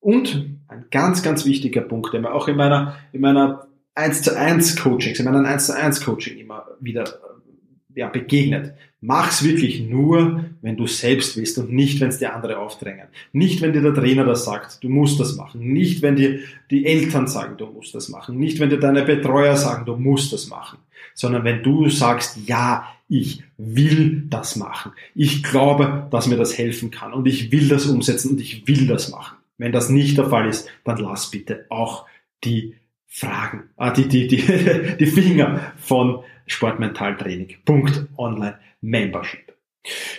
Und 0.00 0.58
ein 0.68 0.86
ganz, 0.90 1.22
ganz 1.22 1.44
wichtiger 1.44 1.82
Punkt, 1.82 2.14
der 2.14 2.20
mir 2.20 2.32
auch 2.32 2.48
in 2.48 2.56
meiner, 2.56 2.96
in 3.12 3.20
meiner 3.20 3.68
1 3.94 4.22
zu 4.22 4.36
1 4.36 4.76
Coachings, 4.76 5.18
in 5.18 5.24
meinem 5.24 5.44
1 5.44 5.66
zu 5.66 5.76
1 5.76 6.04
Coaching 6.04 6.38
immer 6.38 6.66
wieder 6.80 7.04
äh, 7.04 8.00
ja, 8.00 8.08
begegnet. 8.08 8.74
Mach's 9.00 9.44
wirklich 9.44 9.82
nur, 9.82 10.46
wenn 10.62 10.76
du 10.76 10.86
selbst 10.86 11.36
willst 11.36 11.58
und 11.58 11.70
nicht, 11.70 12.00
wenn 12.00 12.08
es 12.08 12.18
dir 12.18 12.34
andere 12.34 12.58
aufdrängen. 12.58 13.08
Nicht, 13.32 13.60
wenn 13.60 13.72
dir 13.72 13.82
der 13.82 13.94
Trainer 13.94 14.24
das 14.24 14.46
sagt, 14.46 14.82
du 14.82 14.88
musst 14.88 15.20
das 15.20 15.36
machen. 15.36 15.72
Nicht, 15.72 16.00
wenn 16.00 16.16
dir 16.16 16.40
die 16.70 16.86
Eltern 16.86 17.26
sagen, 17.26 17.56
du 17.58 17.66
musst 17.66 17.94
das 17.94 18.08
machen. 18.08 18.38
Nicht, 18.38 18.60
wenn 18.60 18.70
dir 18.70 18.80
deine 18.80 19.02
Betreuer 19.02 19.56
sagen, 19.56 19.84
du 19.84 19.96
musst 19.96 20.32
das 20.32 20.48
machen. 20.48 20.78
Sondern 21.12 21.44
wenn 21.44 21.62
du 21.62 21.90
sagst, 21.90 22.38
ja, 22.46 22.86
ich 23.08 23.42
will 23.58 24.24
das 24.30 24.56
machen. 24.56 24.92
Ich 25.14 25.42
glaube, 25.42 26.08
dass 26.10 26.26
mir 26.26 26.38
das 26.38 26.56
helfen 26.56 26.90
kann 26.90 27.12
und 27.12 27.26
ich 27.26 27.52
will 27.52 27.68
das 27.68 27.86
umsetzen 27.86 28.30
und 28.30 28.40
ich 28.40 28.66
will 28.66 28.86
das 28.86 29.10
machen. 29.10 29.36
Wenn 29.58 29.72
das 29.72 29.90
nicht 29.90 30.16
der 30.16 30.30
Fall 30.30 30.48
ist, 30.48 30.68
dann 30.84 30.98
lass 30.98 31.30
bitte 31.30 31.66
auch 31.68 32.06
die 32.42 32.74
Fragen, 33.16 33.70
ah, 33.76 33.90
die, 33.90 34.08
die, 34.08 34.26
die, 34.26 34.38
die 34.98 35.06
Finger 35.06 35.72
von 35.76 36.24
Sportmentaltraining. 36.46 37.58
Punkt 37.64 38.08
Online 38.18 38.58
Membership. 38.80 39.54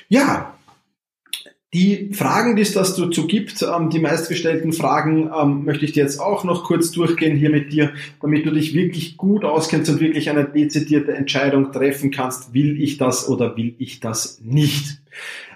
Ja, 0.07 0.55
die 1.73 2.13
Fragen, 2.13 2.55
die 2.55 2.61
es 2.61 2.71
dazu 2.71 3.27
gibt, 3.27 3.61
ähm, 3.61 3.89
die 3.89 3.99
meistgestellten 3.99 4.71
Fragen, 4.71 5.29
ähm, 5.37 5.65
möchte 5.65 5.83
ich 5.83 5.91
dir 5.91 6.03
jetzt 6.03 6.19
auch 6.19 6.45
noch 6.45 6.63
kurz 6.63 6.91
durchgehen 6.91 7.35
hier 7.35 7.49
mit 7.49 7.73
dir, 7.73 7.91
damit 8.21 8.45
du 8.45 8.51
dich 8.51 8.73
wirklich 8.73 9.17
gut 9.17 9.43
auskennst 9.43 9.91
und 9.91 9.99
wirklich 9.99 10.29
eine 10.29 10.45
dezidierte 10.45 11.11
Entscheidung 11.11 11.73
treffen 11.73 12.11
kannst, 12.11 12.53
will 12.53 12.81
ich 12.81 12.97
das 12.97 13.27
oder 13.27 13.57
will 13.57 13.75
ich 13.77 13.99
das 13.99 14.39
nicht. 14.41 15.01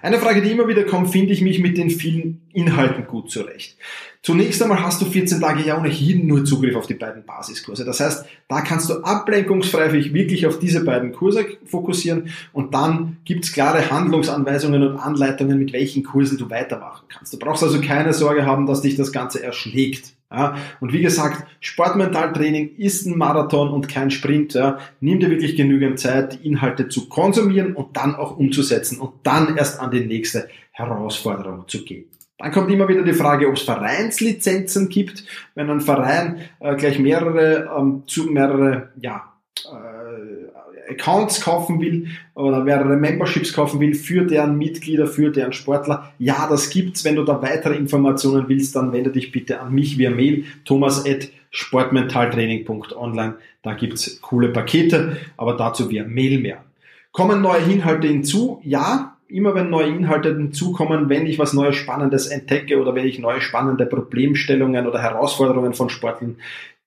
Eine 0.02 0.18
Frage, 0.18 0.42
die 0.42 0.50
immer 0.50 0.68
wieder 0.68 0.84
kommt, 0.84 1.08
finde 1.08 1.32
ich 1.32 1.40
mich 1.40 1.58
mit 1.58 1.78
den 1.78 1.88
vielen 1.88 2.42
Inhalten 2.52 3.06
gut 3.06 3.30
zurecht. 3.30 3.78
Zunächst 4.22 4.62
einmal 4.62 4.82
hast 4.82 5.00
du 5.00 5.06
14 5.06 5.40
Tage 5.40 5.62
ja 5.62 5.78
ohnehin 5.78 6.26
nur 6.26 6.44
Zugriff 6.44 6.76
auf 6.76 6.86
die 6.86 6.94
beiden 6.94 7.24
Basiskurse. 7.24 7.86
Das 7.86 8.00
heißt, 8.00 8.26
da 8.48 8.60
kannst 8.60 8.90
du 8.90 9.02
ablenkungsfrei 9.02 9.92
wirklich 9.92 10.46
auf 10.46 10.58
diese 10.58 10.84
beiden 10.84 11.12
Kurse 11.12 11.46
fokussieren 11.64 12.28
und 12.52 12.74
dann 12.74 13.16
gibt's 13.24 13.50
klare 13.52 13.90
Handlungsanweisungen 13.90 14.82
und 14.82 14.98
Anleitungen, 14.98 15.58
mit 15.58 15.72
welchen 15.72 16.02
Kursen 16.02 16.36
du 16.36 16.50
weitermachen 16.50 17.06
kannst. 17.08 17.32
Du 17.32 17.38
brauchst 17.38 17.62
also 17.62 17.80
keine 17.80 18.12
Sorge 18.12 18.44
haben, 18.44 18.66
dass 18.66 18.82
dich 18.82 18.96
das 18.96 19.10
Ganze 19.10 19.42
erschlägt. 19.42 20.12
Ja, 20.30 20.56
und 20.80 20.92
wie 20.92 21.00
gesagt, 21.00 21.44
Sportmentaltraining 21.60 22.76
ist 22.76 23.06
ein 23.06 23.18
Marathon 23.18 23.70
und 23.70 23.88
kein 23.88 24.12
Sprint. 24.12 24.54
Ja. 24.54 24.78
Nimm 25.00 25.18
dir 25.18 25.30
wirklich 25.30 25.56
genügend 25.56 25.98
Zeit, 25.98 26.34
die 26.34 26.46
Inhalte 26.46 26.88
zu 26.88 27.08
konsumieren 27.08 27.74
und 27.74 27.96
dann 27.96 28.14
auch 28.14 28.36
umzusetzen 28.36 29.00
und 29.00 29.12
dann 29.24 29.56
erst 29.56 29.80
an 29.80 29.90
die 29.90 30.04
nächste 30.04 30.48
Herausforderung 30.70 31.66
zu 31.66 31.84
gehen. 31.84 32.04
Dann 32.40 32.50
kommt 32.52 32.70
immer 32.70 32.88
wieder 32.88 33.02
die 33.02 33.12
Frage, 33.12 33.48
ob 33.48 33.56
es 33.56 33.62
Vereinslizenzen 33.62 34.88
gibt, 34.88 35.24
wenn 35.54 35.68
ein 35.68 35.82
Verein 35.82 36.40
äh, 36.60 36.74
gleich 36.74 36.98
mehrere, 36.98 37.68
ähm, 37.78 38.04
zu 38.06 38.24
mehrere 38.24 38.88
ja, 38.98 39.24
äh, 39.66 40.90
Accounts 40.90 41.42
kaufen 41.42 41.82
will 41.82 42.06
oder 42.34 42.64
mehrere 42.64 42.96
Memberships 42.96 43.52
kaufen 43.52 43.78
will 43.78 43.94
für 43.94 44.24
deren 44.24 44.56
Mitglieder, 44.56 45.06
für 45.06 45.30
deren 45.30 45.52
Sportler. 45.52 46.14
Ja, 46.18 46.46
das 46.48 46.70
gibt's. 46.70 47.04
Wenn 47.04 47.16
du 47.16 47.24
da 47.24 47.42
weitere 47.42 47.74
Informationen 47.74 48.48
willst, 48.48 48.74
dann 48.74 48.94
wende 48.94 49.10
dich 49.10 49.32
bitte 49.32 49.60
an 49.60 49.74
mich 49.74 49.98
via 49.98 50.08
Mail, 50.08 50.46
thomas.sportmentaltraining.online. 50.64 53.34
Da 53.62 53.74
gibt's 53.74 54.18
coole 54.22 54.48
Pakete, 54.48 55.18
aber 55.36 55.58
dazu 55.58 55.90
via 55.90 56.04
Mail 56.04 56.40
mehr. 56.40 56.64
Kommen 57.12 57.42
neue 57.42 57.70
Inhalte 57.70 58.08
hinzu? 58.08 58.62
Ja, 58.64 59.18
immer 59.30 59.54
wenn 59.54 59.70
neue 59.70 59.88
Inhalte 59.88 60.36
hinzukommen, 60.36 61.08
wenn 61.08 61.26
ich 61.26 61.38
was 61.38 61.52
Neues 61.52 61.76
Spannendes 61.76 62.26
entdecke 62.26 62.80
oder 62.80 62.94
wenn 62.94 63.06
ich 63.06 63.18
neue 63.18 63.40
spannende 63.40 63.86
Problemstellungen 63.86 64.86
oder 64.86 65.00
Herausforderungen 65.00 65.74
von 65.74 65.88
Sportlern 65.88 66.36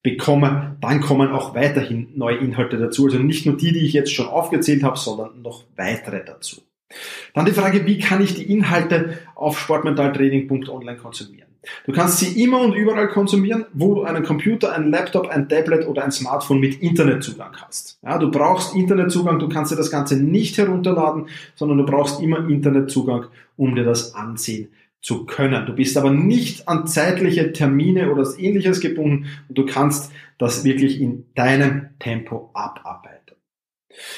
bekomme, 0.04 0.76
dann 0.82 1.02
kommen 1.02 1.32
auch 1.32 1.56
weiterhin 1.56 2.10
neue 2.16 2.38
Inhalte 2.38 2.78
dazu. 2.78 3.06
Also 3.06 3.20
nicht 3.20 3.46
nur 3.46 3.56
die, 3.58 3.72
die 3.72 3.86
ich 3.86 3.94
jetzt 3.94 4.14
schon 4.14 4.28
aufgezählt 4.28 4.84
habe, 4.84 4.98
sondern 4.98 5.42
noch 5.42 5.64
weitere 5.78 6.24
dazu. 6.24 6.62
Dann 7.34 7.46
die 7.46 7.52
Frage, 7.52 7.86
wie 7.88 8.00
kann 8.00 8.22
ich 8.22 8.36
die 8.36 8.52
Inhalte 8.52 9.18
auf 9.36 9.58
sportmentaltraining.online 9.60 10.98
konsumieren? 10.98 11.53
Du 11.86 11.92
kannst 11.94 12.20
sie 12.20 12.44
immer 12.44 12.62
und 12.62 12.74
überall 12.74 13.08
konsumieren, 13.08 13.66
wo 13.74 13.96
du 13.96 14.04
einen 14.04 14.24
Computer, 14.24 14.74
einen 14.74 14.92
Laptop, 14.92 15.28
ein 15.28 15.48
Tablet 15.48 15.88
oder 15.88 16.04
ein 16.04 16.12
Smartphone 16.12 16.60
mit 16.60 16.82
Internetzugang 16.82 17.56
hast. 17.62 17.98
Ja, 18.04 18.18
du 18.18 18.30
brauchst 18.30 18.76
Internetzugang, 18.76 19.40
du 19.40 19.48
kannst 19.48 19.72
dir 19.72 19.76
das 19.78 19.92
Ganze 19.92 20.22
nicht 20.22 20.58
herunterladen, 20.58 21.28
sondern 21.56 21.78
du 21.78 21.86
brauchst 21.86 22.22
immer 22.22 22.48
Internetzugang, 22.50 23.26
um 23.56 23.76
dir 23.76 23.84
das 23.84 24.14
ansehen 24.16 24.70
zu 25.02 25.26
können. 25.26 25.66
Du 25.66 25.74
bist 25.74 25.98
aber 25.98 26.12
nicht 26.12 26.68
an 26.68 26.88
zeitliche 26.88 27.52
Termine 27.52 28.12
oder 28.12 28.26
ähnliches 28.38 28.80
gebunden 28.80 29.28
und 29.50 29.58
du 29.58 29.66
kannst 29.66 30.12
das 30.38 30.64
wirklich 30.64 31.00
in 31.00 31.26
deinem 31.36 31.90
Tempo 32.00 32.50
abarbeiten. 32.54 33.23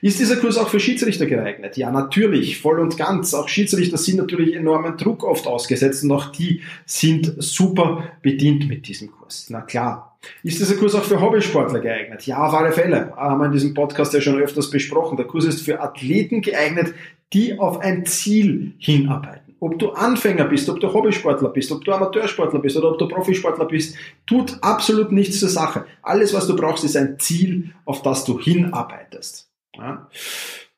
Ist 0.00 0.20
dieser 0.20 0.36
Kurs 0.36 0.56
auch 0.56 0.68
für 0.68 0.78
Schiedsrichter 0.78 1.26
geeignet? 1.26 1.76
Ja, 1.76 1.90
natürlich, 1.90 2.60
voll 2.60 2.78
und 2.78 2.96
ganz. 2.96 3.34
Auch 3.34 3.48
Schiedsrichter 3.48 3.98
sind 3.98 4.18
natürlich 4.18 4.54
enormen 4.54 4.96
Druck 4.96 5.24
oft 5.24 5.48
ausgesetzt 5.48 6.04
und 6.04 6.12
auch 6.12 6.26
die 6.30 6.62
sind 6.86 7.34
super 7.38 8.04
bedient 8.22 8.68
mit 8.68 8.86
diesem 8.86 9.10
Kurs. 9.10 9.46
Na 9.48 9.60
klar. 9.62 10.16
Ist 10.42 10.58
dieser 10.60 10.76
Kurs 10.76 10.94
auch 10.94 11.04
für 11.04 11.20
Hobbysportler 11.20 11.80
geeignet? 11.80 12.26
Ja, 12.26 12.44
auf 12.46 12.54
alle 12.54 12.72
Fälle. 12.72 13.12
Haben 13.16 13.40
wir 13.40 13.46
in 13.46 13.52
diesem 13.52 13.74
Podcast 13.74 14.12
ja 14.14 14.20
schon 14.20 14.40
öfters 14.40 14.70
besprochen. 14.70 15.16
Der 15.16 15.26
Kurs 15.26 15.44
ist 15.44 15.62
für 15.62 15.80
Athleten 15.80 16.42
geeignet, 16.42 16.94
die 17.32 17.58
auf 17.58 17.80
ein 17.80 18.06
Ziel 18.06 18.74
hinarbeiten. 18.78 19.54
ob 19.60 19.78
du 19.78 19.90
Anfänger 19.90 20.44
bist, 20.44 20.68
ob 20.68 20.80
du 20.80 20.92
Hobbysportler 20.92 21.48
bist, 21.48 21.72
ob 21.72 21.84
du 21.84 21.92
Amateursportler 21.92 22.60
bist 22.60 22.76
oder 22.76 22.92
ob 22.92 22.98
du 22.98 23.08
Profisportler 23.08 23.64
bist, 23.64 23.96
tut 24.26 24.56
absolut 24.60 25.12
nichts 25.12 25.40
zur 25.40 25.48
Sache. 25.48 25.84
Alles, 26.02 26.32
was 26.32 26.46
du 26.46 26.54
brauchst, 26.54 26.84
ist 26.84 26.96
ein 26.96 27.18
Ziel, 27.18 27.72
auf 27.84 28.02
das 28.02 28.24
du 28.24 28.38
hinarbeitest. 28.40 29.47
Ja. 29.76 30.08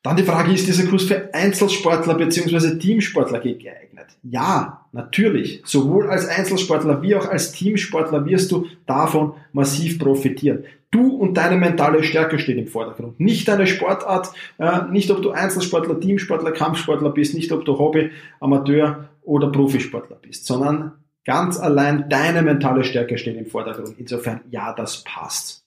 Dann 0.03 0.17
die 0.17 0.23
Frage, 0.23 0.51
ist 0.51 0.67
dieser 0.67 0.87
Kurs 0.87 1.03
für 1.03 1.31
Einzelsportler 1.33 2.15
bzw. 2.15 2.79
Teamsportler 2.79 3.39
geeignet? 3.39 4.07
Ja, 4.23 4.85
natürlich. 4.91 5.61
Sowohl 5.63 6.09
als 6.09 6.27
Einzelsportler 6.27 7.01
wie 7.03 7.15
auch 7.15 7.27
als 7.27 7.51
Teamsportler 7.51 8.25
wirst 8.25 8.51
du 8.51 8.67
davon 8.87 9.33
massiv 9.53 9.99
profitieren. 9.99 10.65
Du 10.89 11.15
und 11.15 11.35
deine 11.35 11.55
mentale 11.55 12.03
Stärke 12.03 12.39
stehen 12.39 12.57
im 12.57 12.67
Vordergrund. 12.67 13.19
Nicht 13.19 13.47
deine 13.47 13.67
Sportart, 13.67 14.31
äh, 14.57 14.81
nicht 14.89 15.09
ob 15.11 15.21
du 15.21 15.31
Einzelsportler, 15.31 15.99
Teamsportler, 15.99 16.51
Kampfsportler 16.51 17.11
bist, 17.11 17.33
nicht 17.33 17.51
ob 17.51 17.63
du 17.63 17.77
Hobby, 17.77 18.09
Amateur 18.39 19.07
oder 19.21 19.51
Profisportler 19.51 20.17
bist, 20.21 20.45
sondern 20.45 20.93
ganz 21.25 21.59
allein 21.59 22.09
deine 22.09 22.41
mentale 22.41 22.83
Stärke 22.83 23.17
steht 23.17 23.37
im 23.37 23.45
Vordergrund. 23.45 23.95
Insofern, 23.97 24.41
ja, 24.49 24.73
das 24.73 25.03
passt. 25.03 25.63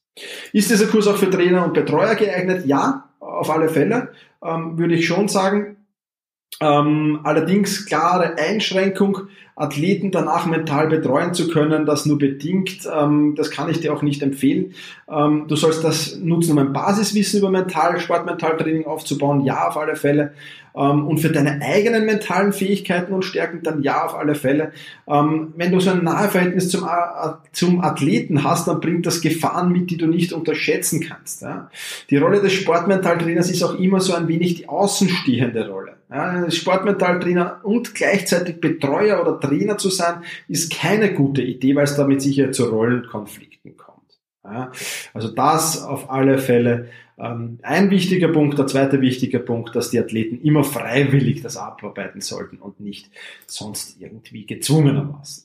Ist 0.52 0.70
dieser 0.70 0.86
Kurs 0.86 1.06
auch 1.06 1.16
für 1.16 1.30
Trainer 1.30 1.64
und 1.64 1.74
Betreuer 1.74 2.14
geeignet? 2.14 2.66
Ja, 2.66 3.10
auf 3.36 3.50
alle 3.50 3.68
Fälle, 3.68 4.12
ähm, 4.42 4.78
würde 4.78 4.94
ich 4.94 5.06
schon 5.06 5.28
sagen. 5.28 5.76
Ähm, 6.60 7.20
allerdings 7.24 7.86
klare 7.86 8.36
Einschränkung, 8.38 9.28
Athleten 9.56 10.10
danach 10.10 10.46
mental 10.46 10.88
betreuen 10.88 11.32
zu 11.32 11.48
können, 11.48 11.86
das 11.86 12.06
nur 12.06 12.18
bedingt, 12.18 12.88
ähm, 12.92 13.34
das 13.36 13.50
kann 13.50 13.70
ich 13.70 13.80
dir 13.80 13.92
auch 13.92 14.02
nicht 14.02 14.22
empfehlen. 14.22 14.74
Ähm, 15.08 15.44
du 15.46 15.54
sollst 15.54 15.84
das 15.84 16.18
nutzen, 16.18 16.52
um 16.52 16.58
ein 16.58 16.72
Basiswissen 16.72 17.38
über 17.38 17.50
Mental, 17.50 18.00
Sportmentaltraining 18.00 18.86
aufzubauen, 18.86 19.44
ja, 19.44 19.68
auf 19.68 19.76
alle 19.76 19.94
Fälle. 19.94 20.32
Ähm, 20.76 21.06
und 21.06 21.18
für 21.18 21.28
deine 21.28 21.60
eigenen 21.62 22.04
mentalen 22.04 22.52
Fähigkeiten 22.52 23.12
und 23.12 23.24
Stärken 23.24 23.62
dann 23.62 23.82
ja, 23.82 24.04
auf 24.04 24.16
alle 24.16 24.34
Fälle. 24.34 24.72
Ähm, 25.06 25.52
wenn 25.56 25.70
du 25.70 25.78
so 25.78 25.90
ein 25.90 26.02
Naheverhältnis 26.02 26.68
zum, 26.68 26.88
zum 27.52 27.80
Athleten 27.80 28.42
hast, 28.42 28.66
dann 28.66 28.80
bringt 28.80 29.06
das 29.06 29.20
Gefahren 29.20 29.70
mit, 29.70 29.90
die 29.90 29.98
du 29.98 30.06
nicht 30.06 30.32
unterschätzen 30.32 31.00
kannst. 31.00 31.42
Ja. 31.42 31.70
Die 32.10 32.16
Rolle 32.16 32.40
des 32.40 32.52
Sportmentaltrainers 32.54 33.50
ist 33.50 33.62
auch 33.62 33.78
immer 33.78 34.00
so 34.00 34.14
ein 34.14 34.26
wenig 34.26 34.54
die 34.54 34.68
außenstehende 34.68 35.68
Rolle. 35.68 35.94
Sportmentaltrainer 36.50 37.60
und 37.64 37.94
gleichzeitig 37.94 38.60
Betreuer 38.60 39.20
oder 39.20 39.40
Trainer 39.40 39.78
zu 39.78 39.90
sein, 39.90 40.22
ist 40.48 40.72
keine 40.72 41.12
gute 41.12 41.42
Idee, 41.42 41.74
weil 41.74 41.84
es 41.84 41.96
damit 41.96 42.22
sicher 42.22 42.52
zu 42.52 42.66
Rollenkonflikten 42.66 43.76
kommt. 43.76 44.20
Also 45.12 45.28
das 45.28 45.82
auf 45.82 46.10
alle 46.10 46.38
Fälle 46.38 46.88
ähm, 47.18 47.58
ein 47.62 47.90
wichtiger 47.90 48.28
Punkt. 48.28 48.58
Der 48.58 48.66
zweite 48.66 49.00
wichtige 49.00 49.40
Punkt, 49.40 49.74
dass 49.74 49.90
die 49.90 49.98
Athleten 49.98 50.40
immer 50.40 50.64
freiwillig 50.64 51.42
das 51.42 51.56
abarbeiten 51.56 52.20
sollten 52.20 52.58
und 52.58 52.80
nicht 52.80 53.10
sonst 53.46 54.00
irgendwie 54.00 54.46
gezwungenermaßen. 54.46 55.44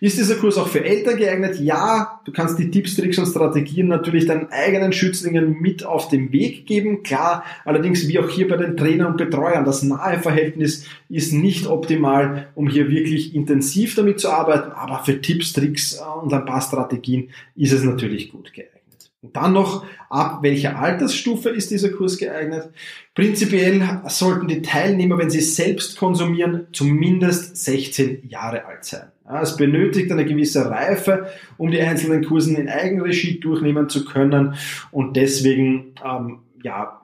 Ist 0.00 0.18
dieser 0.18 0.34
Kurs 0.34 0.58
auch 0.58 0.66
für 0.66 0.84
Eltern 0.84 1.16
geeignet? 1.16 1.60
Ja, 1.60 2.20
du 2.24 2.32
kannst 2.32 2.58
die 2.58 2.70
Tipps, 2.70 2.96
Tricks 2.96 3.18
und 3.18 3.26
Strategien 3.26 3.86
natürlich 3.86 4.26
deinen 4.26 4.50
eigenen 4.50 4.92
Schützlingen 4.92 5.60
mit 5.60 5.84
auf 5.84 6.08
den 6.08 6.32
Weg 6.32 6.66
geben. 6.66 7.02
Klar, 7.04 7.44
allerdings 7.64 8.08
wie 8.08 8.18
auch 8.18 8.28
hier 8.28 8.48
bei 8.48 8.56
den 8.56 8.76
Trainern 8.76 9.12
und 9.12 9.16
Betreuern, 9.16 9.64
das 9.64 9.82
nahe 9.82 10.18
Verhältnis 10.20 10.86
ist 11.08 11.32
nicht 11.32 11.66
optimal, 11.66 12.48
um 12.54 12.68
hier 12.68 12.90
wirklich 12.90 13.34
intensiv 13.34 13.94
damit 13.94 14.18
zu 14.18 14.30
arbeiten, 14.30 14.72
aber 14.72 15.04
für 15.04 15.20
Tipps, 15.20 15.52
Tricks 15.52 16.00
und 16.22 16.32
ein 16.32 16.44
paar 16.44 16.62
Strategien 16.62 17.30
ist 17.54 17.72
es 17.72 17.84
natürlich 17.84 18.32
gut 18.32 18.52
geeignet. 18.52 18.80
Und 19.22 19.36
dann 19.36 19.52
noch, 19.52 19.84
ab 20.08 20.38
welcher 20.42 20.78
Altersstufe 20.78 21.50
ist 21.50 21.70
dieser 21.70 21.90
Kurs 21.90 22.16
geeignet? 22.16 22.70
Prinzipiell 23.14 24.00
sollten 24.08 24.48
die 24.48 24.62
Teilnehmer, 24.62 25.18
wenn 25.18 25.30
sie 25.30 25.42
selbst 25.42 25.98
konsumieren, 25.98 26.68
zumindest 26.72 27.56
16 27.58 28.28
Jahre 28.28 28.64
alt 28.64 28.84
sein. 28.84 29.12
Es 29.42 29.56
benötigt 29.56 30.10
eine 30.10 30.24
gewisse 30.24 30.70
Reife, 30.70 31.28
um 31.56 31.70
die 31.70 31.80
einzelnen 31.80 32.24
Kursen 32.24 32.56
in 32.56 32.68
Eigenregie 32.68 33.40
durchnehmen 33.40 33.88
zu 33.88 34.04
können. 34.04 34.54
Und 34.90 35.16
deswegen, 35.16 35.94
ähm, 36.04 36.40
ja, 36.62 36.99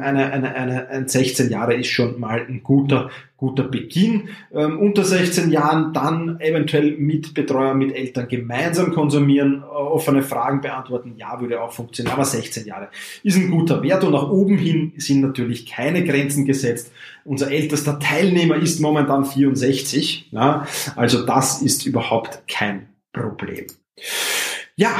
eine, 0.00 0.32
eine, 0.32 0.54
eine, 0.54 0.88
ein 0.88 1.08
16 1.08 1.50
Jahre 1.50 1.74
ist 1.74 1.88
schon 1.88 2.18
mal 2.18 2.44
ein 2.48 2.62
guter, 2.62 3.10
guter 3.36 3.62
Beginn. 3.64 4.28
Ähm, 4.52 4.78
unter 4.78 5.04
16 5.04 5.50
Jahren 5.50 5.92
dann 5.92 6.40
eventuell 6.40 6.96
mit 6.96 7.34
Betreuer, 7.34 7.74
mit 7.74 7.94
Eltern 7.94 8.28
gemeinsam 8.28 8.92
konsumieren, 8.92 9.62
äh, 9.62 9.64
offene 9.66 10.22
Fragen 10.22 10.60
beantworten. 10.60 11.14
Ja, 11.16 11.40
würde 11.40 11.60
auch 11.60 11.72
funktionieren. 11.72 12.14
Aber 12.14 12.24
16 12.24 12.66
Jahre 12.66 12.88
ist 13.22 13.36
ein 13.36 13.50
guter 13.50 13.82
Wert 13.82 14.04
und 14.04 14.12
nach 14.12 14.28
oben 14.30 14.58
hin 14.58 14.92
sind 14.96 15.20
natürlich 15.20 15.66
keine 15.66 16.04
Grenzen 16.04 16.44
gesetzt. 16.44 16.92
Unser 17.24 17.50
ältester 17.50 18.00
Teilnehmer 18.00 18.56
ist 18.56 18.80
momentan 18.80 19.24
64. 19.24 20.30
Ja, 20.32 20.66
also 20.96 21.24
das 21.24 21.62
ist 21.62 21.86
überhaupt 21.86 22.42
kein 22.48 22.88
Problem. 23.12 23.66
Ja, 24.74 24.90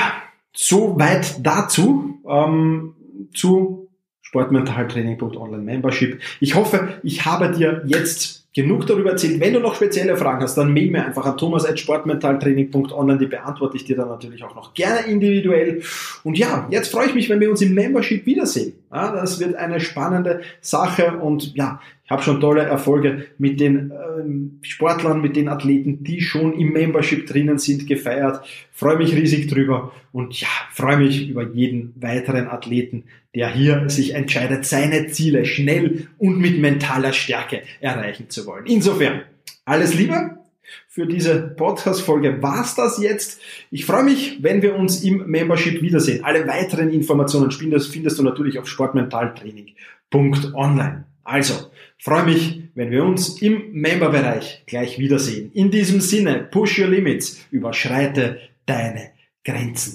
soweit 0.52 1.44
dazu. 1.44 2.20
Ähm, 2.28 2.94
zu 3.34 3.81
sportmentaltraining.online 4.32 5.62
Membership. 5.62 6.20
Ich 6.40 6.54
hoffe, 6.54 6.94
ich 7.02 7.26
habe 7.26 7.50
dir 7.50 7.82
jetzt 7.86 8.41
genug 8.54 8.86
darüber 8.86 9.10
erzählt. 9.10 9.40
Wenn 9.40 9.54
du 9.54 9.60
noch 9.60 9.74
spezielle 9.74 10.16
Fragen 10.16 10.42
hast, 10.42 10.56
dann 10.56 10.72
mail 10.72 10.90
mir 10.90 11.06
einfach 11.06 11.24
an 11.24 11.38
thomas.sportmentaltraining.online, 11.38 13.18
die 13.18 13.26
beantworte 13.26 13.76
ich 13.76 13.84
dir 13.84 13.96
dann 13.96 14.08
natürlich 14.08 14.44
auch 14.44 14.54
noch 14.54 14.74
gerne 14.74 15.06
individuell. 15.06 15.82
Und 16.22 16.36
ja, 16.36 16.68
jetzt 16.70 16.92
freue 16.92 17.06
ich 17.06 17.14
mich, 17.14 17.28
wenn 17.30 17.40
wir 17.40 17.50
uns 17.50 17.62
im 17.62 17.74
Membership 17.74 18.26
wiedersehen. 18.26 18.74
Ja, 18.92 19.12
das 19.12 19.40
wird 19.40 19.54
eine 19.54 19.80
spannende 19.80 20.42
Sache 20.60 21.18
und 21.18 21.54
ja, 21.56 21.80
ich 22.04 22.10
habe 22.10 22.22
schon 22.22 22.40
tolle 22.40 22.62
Erfolge 22.62 23.26
mit 23.38 23.58
den 23.60 23.90
ähm, 23.90 24.58
Sportlern, 24.62 25.22
mit 25.22 25.36
den 25.36 25.48
Athleten, 25.48 26.04
die 26.04 26.20
schon 26.20 26.52
im 26.58 26.72
Membership 26.72 27.26
drinnen 27.26 27.58
sind, 27.58 27.86
gefeiert. 27.86 28.44
Freue 28.72 28.98
mich 28.98 29.14
riesig 29.14 29.48
drüber 29.48 29.92
und 30.12 30.38
ja, 30.38 30.48
freue 30.72 30.98
mich 30.98 31.28
über 31.28 31.48
jeden 31.48 31.94
weiteren 31.96 32.48
Athleten, 32.48 33.04
der 33.34 33.48
hier 33.48 33.88
sich 33.88 34.14
entscheidet, 34.14 34.66
seine 34.66 35.06
Ziele 35.06 35.46
schnell 35.46 36.08
und 36.18 36.38
mit 36.38 36.60
mentaler 36.60 37.12
Stärke 37.12 37.62
erreichen 37.80 38.26
wollen. 38.46 38.66
Insofern, 38.66 39.22
alles 39.64 39.94
Liebe. 39.94 40.38
Für 40.88 41.06
diese 41.06 41.40
Podcast-Folge 41.40 42.42
war's 42.42 42.74
das 42.74 42.98
jetzt. 42.98 43.40
Ich 43.70 43.84
freue 43.84 44.04
mich, 44.04 44.42
wenn 44.42 44.62
wir 44.62 44.74
uns 44.76 45.02
im 45.02 45.26
Membership 45.26 45.82
wiedersehen. 45.82 46.24
Alle 46.24 46.46
weiteren 46.46 46.88
Informationen 46.90 47.50
findest 47.50 48.18
du 48.18 48.22
natürlich 48.22 48.58
auf 48.58 48.66
sportmentaltraining.online. 48.68 51.04
Also, 51.24 51.54
freue 51.98 52.24
mich, 52.24 52.62
wenn 52.74 52.90
wir 52.90 53.04
uns 53.04 53.42
im 53.42 53.72
Memberbereich 53.72 54.64
gleich 54.66 54.98
wiedersehen. 54.98 55.52
In 55.52 55.70
diesem 55.70 56.00
Sinne, 56.00 56.48
push 56.50 56.78
your 56.78 56.88
limits, 56.88 57.44
überschreite 57.50 58.40
deine 58.66 59.12
Grenzen. 59.44 59.94